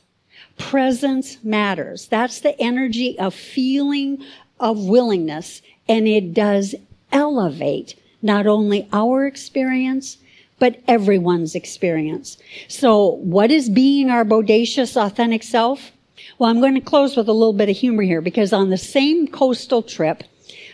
Presence 0.58 1.38
matters. 1.44 2.08
That's 2.08 2.40
the 2.40 2.60
energy 2.60 3.18
of 3.18 3.34
feeling 3.34 4.24
of 4.58 4.78
willingness, 4.78 5.60
and 5.88 6.08
it 6.08 6.32
does 6.34 6.74
elevate 7.10 7.94
not 8.22 8.46
only 8.46 8.88
our 8.92 9.26
experience, 9.26 10.18
but 10.58 10.80
everyone's 10.86 11.54
experience. 11.56 12.38
So 12.68 13.16
what 13.16 13.50
is 13.50 13.68
being 13.68 14.10
our 14.10 14.24
bodacious, 14.24 14.96
authentic 14.96 15.42
self? 15.42 15.90
Well, 16.38 16.48
I'm 16.48 16.60
going 16.60 16.74
to 16.74 16.80
close 16.80 17.16
with 17.16 17.28
a 17.28 17.32
little 17.32 17.52
bit 17.52 17.68
of 17.68 17.76
humor 17.76 18.04
here 18.04 18.20
because 18.20 18.52
on 18.52 18.70
the 18.70 18.78
same 18.78 19.26
coastal 19.26 19.82
trip, 19.82 20.22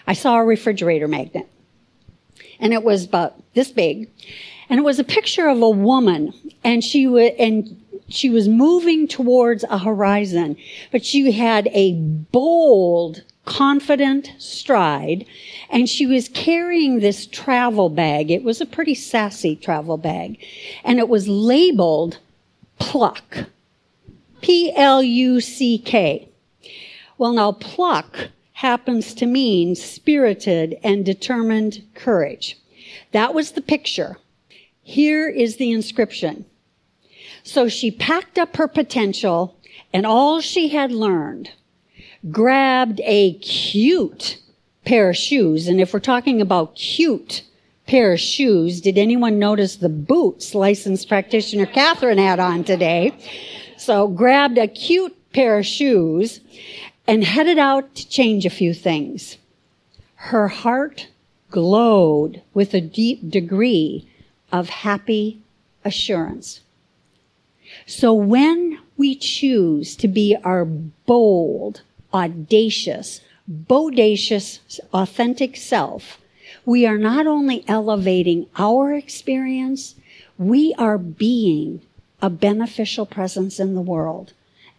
I 0.06 0.12
saw 0.12 0.36
a 0.36 0.44
refrigerator 0.44 1.08
magnet. 1.08 1.48
And 2.60 2.74
it 2.74 2.84
was 2.84 3.04
about 3.04 3.42
this 3.54 3.70
big 3.70 4.10
and 4.68 4.78
it 4.78 4.84
was 4.84 4.98
a 4.98 5.04
picture 5.04 5.48
of 5.48 5.60
a 5.62 5.70
woman 5.70 6.32
and 6.64 6.84
she 6.84 7.06
was 7.06 7.30
and 7.38 7.82
she 8.08 8.30
was 8.30 8.48
moving 8.48 9.06
towards 9.06 9.64
a 9.64 9.78
horizon 9.78 10.56
but 10.90 11.04
she 11.04 11.32
had 11.32 11.68
a 11.68 11.94
bold 11.94 13.22
confident 13.44 14.32
stride 14.38 15.24
and 15.70 15.88
she 15.88 16.06
was 16.06 16.28
carrying 16.28 17.00
this 17.00 17.26
travel 17.26 17.88
bag. 17.88 18.30
It 18.30 18.44
was 18.44 18.60
a 18.60 18.66
pretty 18.66 18.94
sassy 18.94 19.56
travel 19.56 19.96
bag 19.96 20.38
and 20.84 20.98
it 20.98 21.08
was 21.08 21.28
labeled 21.28 22.18
pluck. 22.78 23.46
P 24.42 24.72
L 24.76 25.02
U 25.02 25.40
C 25.40 25.78
K. 25.78 26.28
Well 27.16 27.32
now 27.32 27.52
pluck 27.52 28.28
happens 28.52 29.14
to 29.14 29.26
mean 29.26 29.74
spirited 29.74 30.78
and 30.82 31.04
determined 31.04 31.82
courage. 31.94 32.58
That 33.12 33.32
was 33.32 33.52
the 33.52 33.62
picture 33.62 34.18
here 34.88 35.28
is 35.28 35.56
the 35.56 35.70
inscription. 35.70 36.46
So 37.42 37.68
she 37.68 37.90
packed 37.90 38.38
up 38.38 38.56
her 38.56 38.66
potential 38.66 39.54
and 39.92 40.06
all 40.06 40.40
she 40.40 40.68
had 40.68 40.92
learned, 40.92 41.50
grabbed 42.30 43.02
a 43.04 43.34
cute 43.34 44.38
pair 44.86 45.10
of 45.10 45.16
shoes. 45.16 45.68
And 45.68 45.78
if 45.78 45.92
we're 45.92 46.00
talking 46.00 46.40
about 46.40 46.74
cute 46.74 47.42
pair 47.86 48.14
of 48.14 48.20
shoes, 48.20 48.80
did 48.80 48.96
anyone 48.96 49.38
notice 49.38 49.76
the 49.76 49.90
boots 49.90 50.54
licensed 50.54 51.06
practitioner 51.06 51.66
Catherine 51.66 52.16
had 52.16 52.40
on 52.40 52.64
today? 52.64 53.12
So 53.76 54.08
grabbed 54.08 54.56
a 54.56 54.68
cute 54.68 55.14
pair 55.34 55.58
of 55.58 55.66
shoes 55.66 56.40
and 57.06 57.24
headed 57.24 57.58
out 57.58 57.94
to 57.94 58.08
change 58.08 58.46
a 58.46 58.50
few 58.50 58.72
things. 58.72 59.36
Her 60.14 60.48
heart 60.48 61.08
glowed 61.50 62.40
with 62.54 62.72
a 62.72 62.80
deep 62.80 63.28
degree 63.28 64.07
of 64.52 64.68
happy 64.68 65.40
assurance. 65.84 66.60
So 67.86 68.14
when 68.14 68.78
we 68.96 69.14
choose 69.14 69.94
to 69.96 70.08
be 70.08 70.36
our 70.42 70.64
bold, 70.64 71.82
audacious, 72.12 73.20
bodacious, 73.50 74.80
authentic 74.92 75.56
self, 75.56 76.18
we 76.64 76.86
are 76.86 76.98
not 76.98 77.26
only 77.26 77.64
elevating 77.68 78.46
our 78.56 78.92
experience, 78.92 79.94
we 80.38 80.74
are 80.78 80.98
being 80.98 81.82
a 82.20 82.30
beneficial 82.30 83.06
presence 83.06 83.60
in 83.60 83.74
the 83.74 83.80
world. 83.80 84.32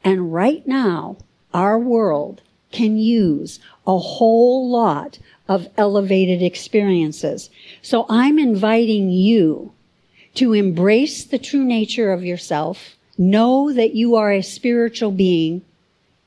And 0.04 0.34
right 0.34 0.66
now, 0.68 1.18
our 1.54 1.80
world 1.80 2.42
can 2.72 2.98
use 2.98 3.60
a 3.88 3.98
whole 3.98 4.70
lot 4.70 5.20
of 5.50 5.68
elevated 5.78 6.42
experiences. 6.42 7.50
So 7.82 8.06
I'm 8.08 8.40
inviting 8.40 9.10
you 9.10 9.74
to 10.36 10.54
embrace 10.54 11.26
the 11.26 11.40
true 11.40 11.66
nature 11.66 12.14
of 12.14 12.24
yourself, 12.24 12.96
know 13.18 13.74
that 13.74 13.96
you 13.96 14.16
are 14.16 14.32
a 14.32 14.44
spiritual 14.44 15.12
being 15.12 15.64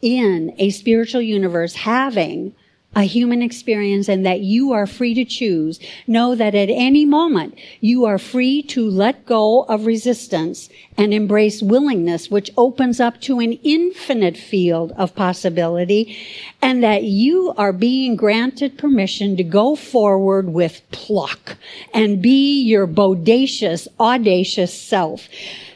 in 0.02 0.52
a 0.58 0.70
spiritual 0.70 1.22
universe 1.22 1.74
having 1.74 2.54
a 2.94 3.02
human 3.02 3.40
experience 3.40 4.09
and 4.09 4.24
that 4.26 4.40
you 4.40 4.72
are 4.72 4.87
free 4.87 5.14
to 5.14 5.24
choose. 5.24 5.81
Know 6.07 6.35
that 6.35 6.55
at 6.55 6.68
any 6.68 7.05
moment 7.05 7.59
you 7.81 8.05
are 8.05 8.18
free 8.18 8.62
to 8.64 8.88
let 8.88 9.24
go 9.24 9.62
of 9.62 9.87
resistance 9.87 10.68
and 10.98 11.14
embrace 11.14 11.62
willingness, 11.62 12.31
which 12.31 12.50
opens 12.57 13.00
up 13.00 13.20
to 13.22 13.40
an 13.40 13.55
infinite 13.62 14.37
field 14.37 14.92
of 14.92 15.14
possibility 15.14 16.16
and 16.61 16.83
that 16.83 17.05
you 17.05 17.55
are 17.57 17.72
being 17.72 18.14
granted 18.14 18.76
permission 18.76 19.37
to 19.37 19.44
go 19.44 19.74
forward 19.74 20.52
with 20.52 20.83
pluck 20.90 21.57
and 21.94 22.20
be 22.20 22.61
your 22.62 22.87
bodacious, 22.87 23.88
audacious 23.98 24.78
self. 24.78 25.28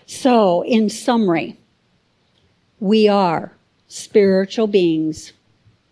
So 0.05 0.63
in 0.65 0.91
summary, 0.91 1.57
we 2.79 3.09
are 3.09 3.53
spiritual 3.89 4.67
beings 4.67 5.33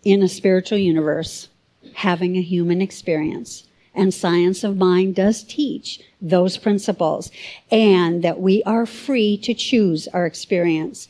in 0.05 0.21
a 0.23 0.29
spiritual 0.29 0.77
universe 0.77 1.49
having 1.95 2.37
a 2.37 2.41
human 2.41 2.81
experience. 2.81 3.63
And 3.93 4.13
science 4.13 4.63
of 4.63 4.77
mind 4.77 5.15
does 5.15 5.43
teach 5.43 6.01
those 6.21 6.57
principles 6.57 7.31
and 7.71 8.23
that 8.23 8.39
we 8.39 8.61
are 8.63 8.85
free 8.85 9.37
to 9.37 9.53
choose 9.53 10.07
our 10.09 10.25
experience. 10.25 11.07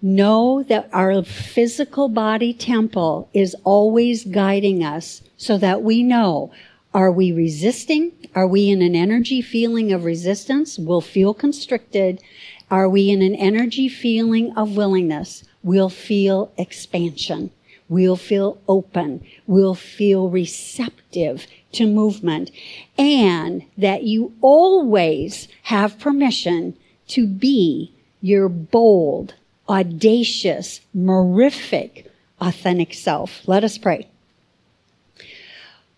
Know 0.00 0.62
that 0.64 0.88
our 0.92 1.22
physical 1.22 2.08
body 2.08 2.54
temple 2.54 3.28
is 3.34 3.54
always 3.64 4.24
guiding 4.24 4.82
us 4.82 5.22
so 5.36 5.58
that 5.58 5.82
we 5.82 6.02
know 6.02 6.52
are 6.92 7.12
we 7.12 7.30
resisting? 7.30 8.12
Are 8.34 8.48
we 8.48 8.68
in 8.68 8.82
an 8.82 8.96
energy 8.96 9.40
feeling 9.42 9.92
of 9.92 10.04
resistance? 10.04 10.76
We'll 10.76 11.00
feel 11.00 11.34
constricted. 11.34 12.20
Are 12.68 12.88
we 12.88 13.10
in 13.10 13.22
an 13.22 13.34
energy 13.36 13.88
feeling 13.88 14.52
of 14.56 14.76
willingness? 14.76 15.44
We'll 15.62 15.88
feel 15.88 16.50
expansion. 16.56 17.50
We'll 17.90 18.16
feel 18.16 18.62
open. 18.68 19.26
We'll 19.48 19.74
feel 19.74 20.30
receptive 20.30 21.46
to 21.72 21.86
movement 21.86 22.52
and 22.96 23.64
that 23.76 24.04
you 24.04 24.32
always 24.40 25.48
have 25.64 25.98
permission 25.98 26.76
to 27.08 27.26
be 27.26 27.92
your 28.20 28.48
bold, 28.48 29.34
audacious, 29.68 30.80
mirific, 30.96 32.06
authentic 32.40 32.94
self. 32.94 33.42
Let 33.46 33.64
us 33.64 33.76
pray. 33.76 34.08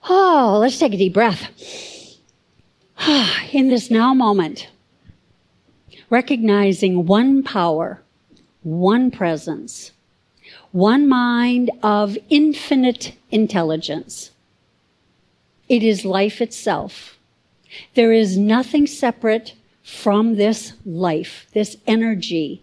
Oh, 0.09 0.59
let's 0.61 0.78
take 0.78 0.94
a 0.94 0.96
deep 0.96 1.12
breath. 1.12 1.50
In 3.52 3.68
this 3.68 3.90
now 3.90 4.14
moment, 4.14 4.70
recognizing 6.09 7.05
one 7.05 7.42
power, 7.42 8.02
one 8.62 9.11
presence, 9.11 9.92
one 10.72 11.06
mind 11.08 11.70
of 11.82 12.16
infinite 12.30 13.14
intelligence. 13.30 14.30
It 15.68 15.82
is 15.82 16.04
life 16.04 16.40
itself. 16.40 17.18
There 17.94 18.12
is 18.12 18.37
nothing 18.37 18.87
separate 18.87 19.54
from 19.82 20.37
this 20.37 20.72
life, 20.85 21.46
this 21.52 21.76
energy, 21.87 22.62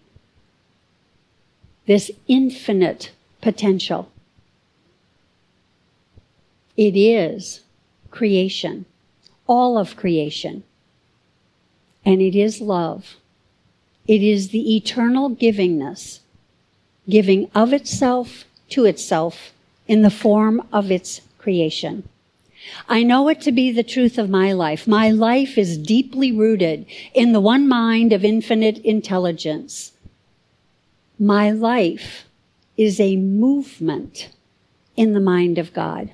this 1.85 2.11
infinite 2.27 3.11
potential. 3.41 4.11
It 6.77 6.95
is 6.95 7.61
creation, 8.09 8.85
all 9.47 9.77
of 9.77 9.95
creation. 9.95 10.63
And 12.05 12.21
it 12.21 12.35
is 12.35 12.61
love. 12.61 13.17
It 14.07 14.23
is 14.23 14.49
the 14.49 14.75
eternal 14.75 15.29
givingness, 15.29 16.19
giving 17.09 17.49
of 17.55 17.73
itself 17.73 18.45
to 18.69 18.85
itself 18.85 19.51
in 19.87 20.01
the 20.03 20.11
form 20.11 20.61
of 20.71 20.91
its 20.91 21.21
creation. 21.37 22.07
I 22.87 23.03
know 23.03 23.27
it 23.29 23.41
to 23.41 23.51
be 23.51 23.71
the 23.71 23.83
truth 23.83 24.17
of 24.17 24.29
my 24.29 24.51
life. 24.51 24.87
My 24.87 25.09
life 25.09 25.57
is 25.57 25.77
deeply 25.77 26.31
rooted 26.31 26.85
in 27.13 27.31
the 27.31 27.39
one 27.39 27.67
mind 27.67 28.13
of 28.13 28.23
infinite 28.23 28.77
intelligence. 28.79 29.93
My 31.17 31.51
life 31.51 32.25
is 32.77 32.99
a 32.99 33.15
movement 33.15 34.29
in 34.95 35.13
the 35.13 35.19
mind 35.19 35.57
of 35.57 35.73
God. 35.73 36.11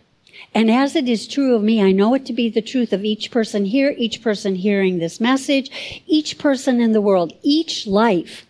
And 0.54 0.72
as 0.72 0.96
it 0.96 1.10
is 1.10 1.28
true 1.28 1.56
of 1.56 1.64
me, 1.64 1.82
I 1.82 1.92
know 1.92 2.14
it 2.14 2.26
to 2.28 2.34
be 2.34 2.50
the 2.50 2.62
truth 2.62 2.94
of 2.94 3.04
each 3.04 3.32
person 3.32 3.66
here, 3.66 3.94
each 3.98 4.22
person 4.22 4.56
hearing 4.56 4.98
this 4.98 5.20
message, 5.20 6.04
each 6.08 6.38
person 6.38 6.80
in 6.80 6.92
the 6.92 7.02
world, 7.02 7.34
each 7.42 7.88
life 7.88 8.46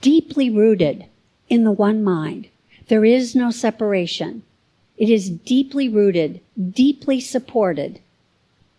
deeply 0.00 0.50
rooted 0.50 1.06
in 1.48 1.64
the 1.64 1.72
one 1.72 2.02
mind. 2.02 2.48
There 2.88 3.04
is 3.04 3.34
no 3.34 3.50
separation. 3.50 4.42
It 4.96 5.10
is 5.10 5.30
deeply 5.30 5.88
rooted, 5.88 6.40
deeply 6.70 7.20
supported, 7.20 8.00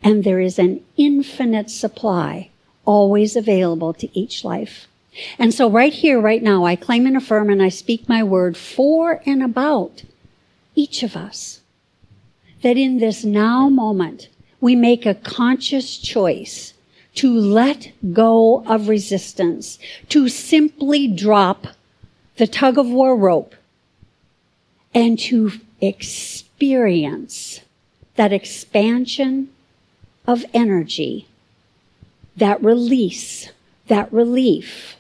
and 0.02 0.24
there 0.24 0.40
is 0.40 0.58
an 0.58 0.84
infinite 0.96 1.70
supply 1.70 2.50
always 2.86 3.36
available 3.36 3.94
to 3.94 4.18
each 4.18 4.44
life. 4.44 4.88
And 5.38 5.54
so 5.54 5.70
right 5.70 5.94
here, 5.94 6.20
right 6.20 6.42
now, 6.42 6.66
I 6.66 6.76
claim 6.76 7.06
and 7.06 7.18
affirm 7.18 7.50
and 7.50 7.62
I 7.62 7.70
speak 7.70 8.08
my 8.08 8.24
word 8.24 8.56
for 8.56 9.22
and 9.26 9.44
about 9.44 10.04
each 10.76 11.04
of 11.04 11.16
us 11.16 11.62
that 12.62 12.78
in 12.78 12.98
this 12.98 13.24
now 13.24 13.70
moment, 13.70 14.30
we 14.60 14.76
make 14.76 15.06
a 15.06 15.16
conscious 15.16 15.98
choice 15.98 16.74
to 17.16 17.34
let 17.34 17.92
go 18.14 18.64
of 18.68 18.90
resistance, 18.90 19.80
to 20.10 20.30
simply 20.30 21.08
drop 21.08 21.68
the 22.38 22.48
tug 22.48 22.78
of 22.78 22.88
war 22.88 23.16
rope 23.16 23.56
and 24.94 25.20
to 25.20 25.52
experience 25.82 27.62
that 28.16 28.34
expansion 28.34 29.50
of 30.26 30.46
energy, 30.54 31.28
that 32.36 32.62
release, 32.64 33.50
that 33.88 34.12
relief 34.12 34.96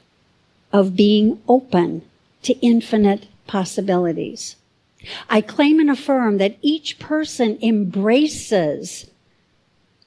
of 0.71 0.95
being 0.95 1.41
open 1.47 2.01
to 2.43 2.53
infinite 2.59 3.27
possibilities. 3.45 4.55
I 5.29 5.41
claim 5.41 5.79
and 5.79 5.89
affirm 5.89 6.37
that 6.37 6.57
each 6.61 6.99
person 6.99 7.57
embraces 7.61 9.09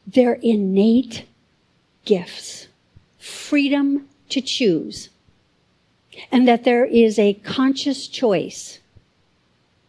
their 0.06 0.34
innate 0.34 1.24
gifts, 2.04 2.66
freedom 3.18 4.08
to 4.30 4.40
choose, 4.40 5.08
and 6.30 6.46
that 6.46 6.64
there 6.64 6.84
is 6.84 7.18
a 7.18 7.34
conscious 7.34 8.06
choice 8.06 8.78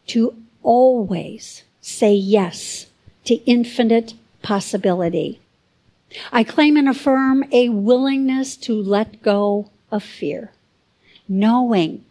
to 0.07 0.35
always 0.63 1.63
say 1.81 2.13
yes 2.13 2.87
to 3.25 3.35
infinite 3.45 4.13
possibility. 4.41 5.39
I 6.31 6.43
claim 6.43 6.77
and 6.77 6.89
affirm 6.89 7.45
a 7.51 7.69
willingness 7.69 8.57
to 8.57 8.73
let 8.73 9.21
go 9.21 9.69
of 9.91 10.03
fear, 10.03 10.51
knowing 11.27 12.03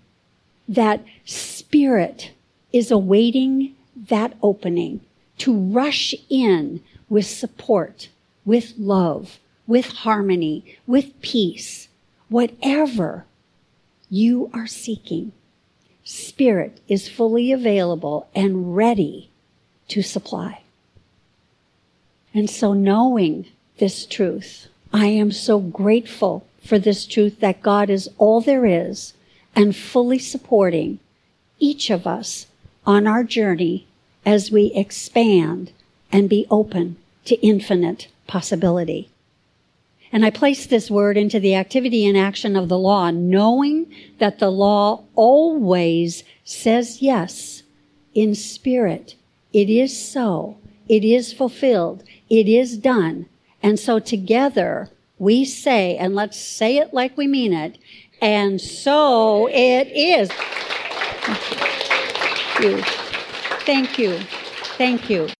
that 0.69 1.05
spirit 1.25 2.31
is 2.73 2.91
awaiting 2.91 3.75
that 4.09 4.35
opening 4.43 5.01
to 5.39 5.53
rush 5.55 6.15
in 6.29 6.83
with 7.09 7.27
support, 7.27 8.09
with 8.45 8.75
love, 8.79 9.39
with 9.67 9.87
harmony, 9.87 10.79
with 10.87 11.21
peace, 11.21 11.89
whatever 12.29 13.25
you 14.11 14.51
are 14.53 14.67
seeking. 14.67 15.33
Spirit 16.05 16.81
is 16.89 17.09
fully 17.09 17.53
available 17.53 18.29
and 18.35 18.77
ready 18.77 19.31
to 19.89 20.03
supply. 20.03 20.63
And 22.35 22.51
so 22.51 22.73
knowing 22.73 23.47
this 23.79 24.05
truth, 24.07 24.67
I 24.93 25.07
am 25.07 25.31
so 25.31 25.61
grateful 25.61 26.45
for 26.65 26.79
this 26.79 27.07
truth 27.07 27.41
that 27.41 27.63
God 27.63 27.89
is 27.89 28.11
all 28.19 28.41
there 28.41 28.67
is 28.67 29.15
and 29.55 29.75
fully 29.75 30.19
supporting 30.19 30.99
each 31.59 31.91
of 31.91 32.07
us 32.07 32.47
on 32.87 33.07
our 33.07 33.25
journey 33.25 33.87
as 34.27 34.51
we 34.51 34.73
expand 34.75 35.73
and 36.13 36.29
be 36.29 36.47
open 36.51 36.97
to 37.25 37.41
infinite 37.47 38.09
possibility. 38.27 39.09
And 40.13 40.25
I 40.25 40.31
place 40.31 40.67
this 40.67 40.91
word 40.91 41.17
into 41.17 41.39
the 41.39 41.55
activity 41.55 42.07
and 42.07 42.17
action 42.17 42.57
of 42.57 42.69
the 42.69 42.79
law, 42.79 43.11
knowing 43.11 43.93
that 44.19 44.39
the 44.39 44.51
law 44.51 45.05
always 45.15 46.25
says 46.45 47.01
yes 47.01 47.63
in 48.15 48.35
spirit. 48.35 49.15
It 49.53 49.71
is 49.71 49.97
so. 49.97 50.59
It 50.89 51.05
is 51.05 51.33
fulfilled. 51.33 52.03
It 52.29 52.49
is 52.49 52.77
done. 52.77 53.27
And 53.63 53.79
so 53.79 53.99
together 53.99 54.91
we 55.19 55.45
say, 55.45 55.97
and 55.97 56.15
let's 56.15 56.39
say 56.39 56.79
it 56.79 56.95
like 56.95 57.17
we 57.17 57.27
mean 57.27 57.53
it, 57.53 57.79
and 58.21 58.61
so 58.61 59.49
it 59.49 59.89
is 59.89 60.31
Thank 62.61 62.65
you. 62.65 62.83
Thank 63.65 63.99
you. 63.99 64.19
Thank 64.77 65.11
you. 65.11 65.40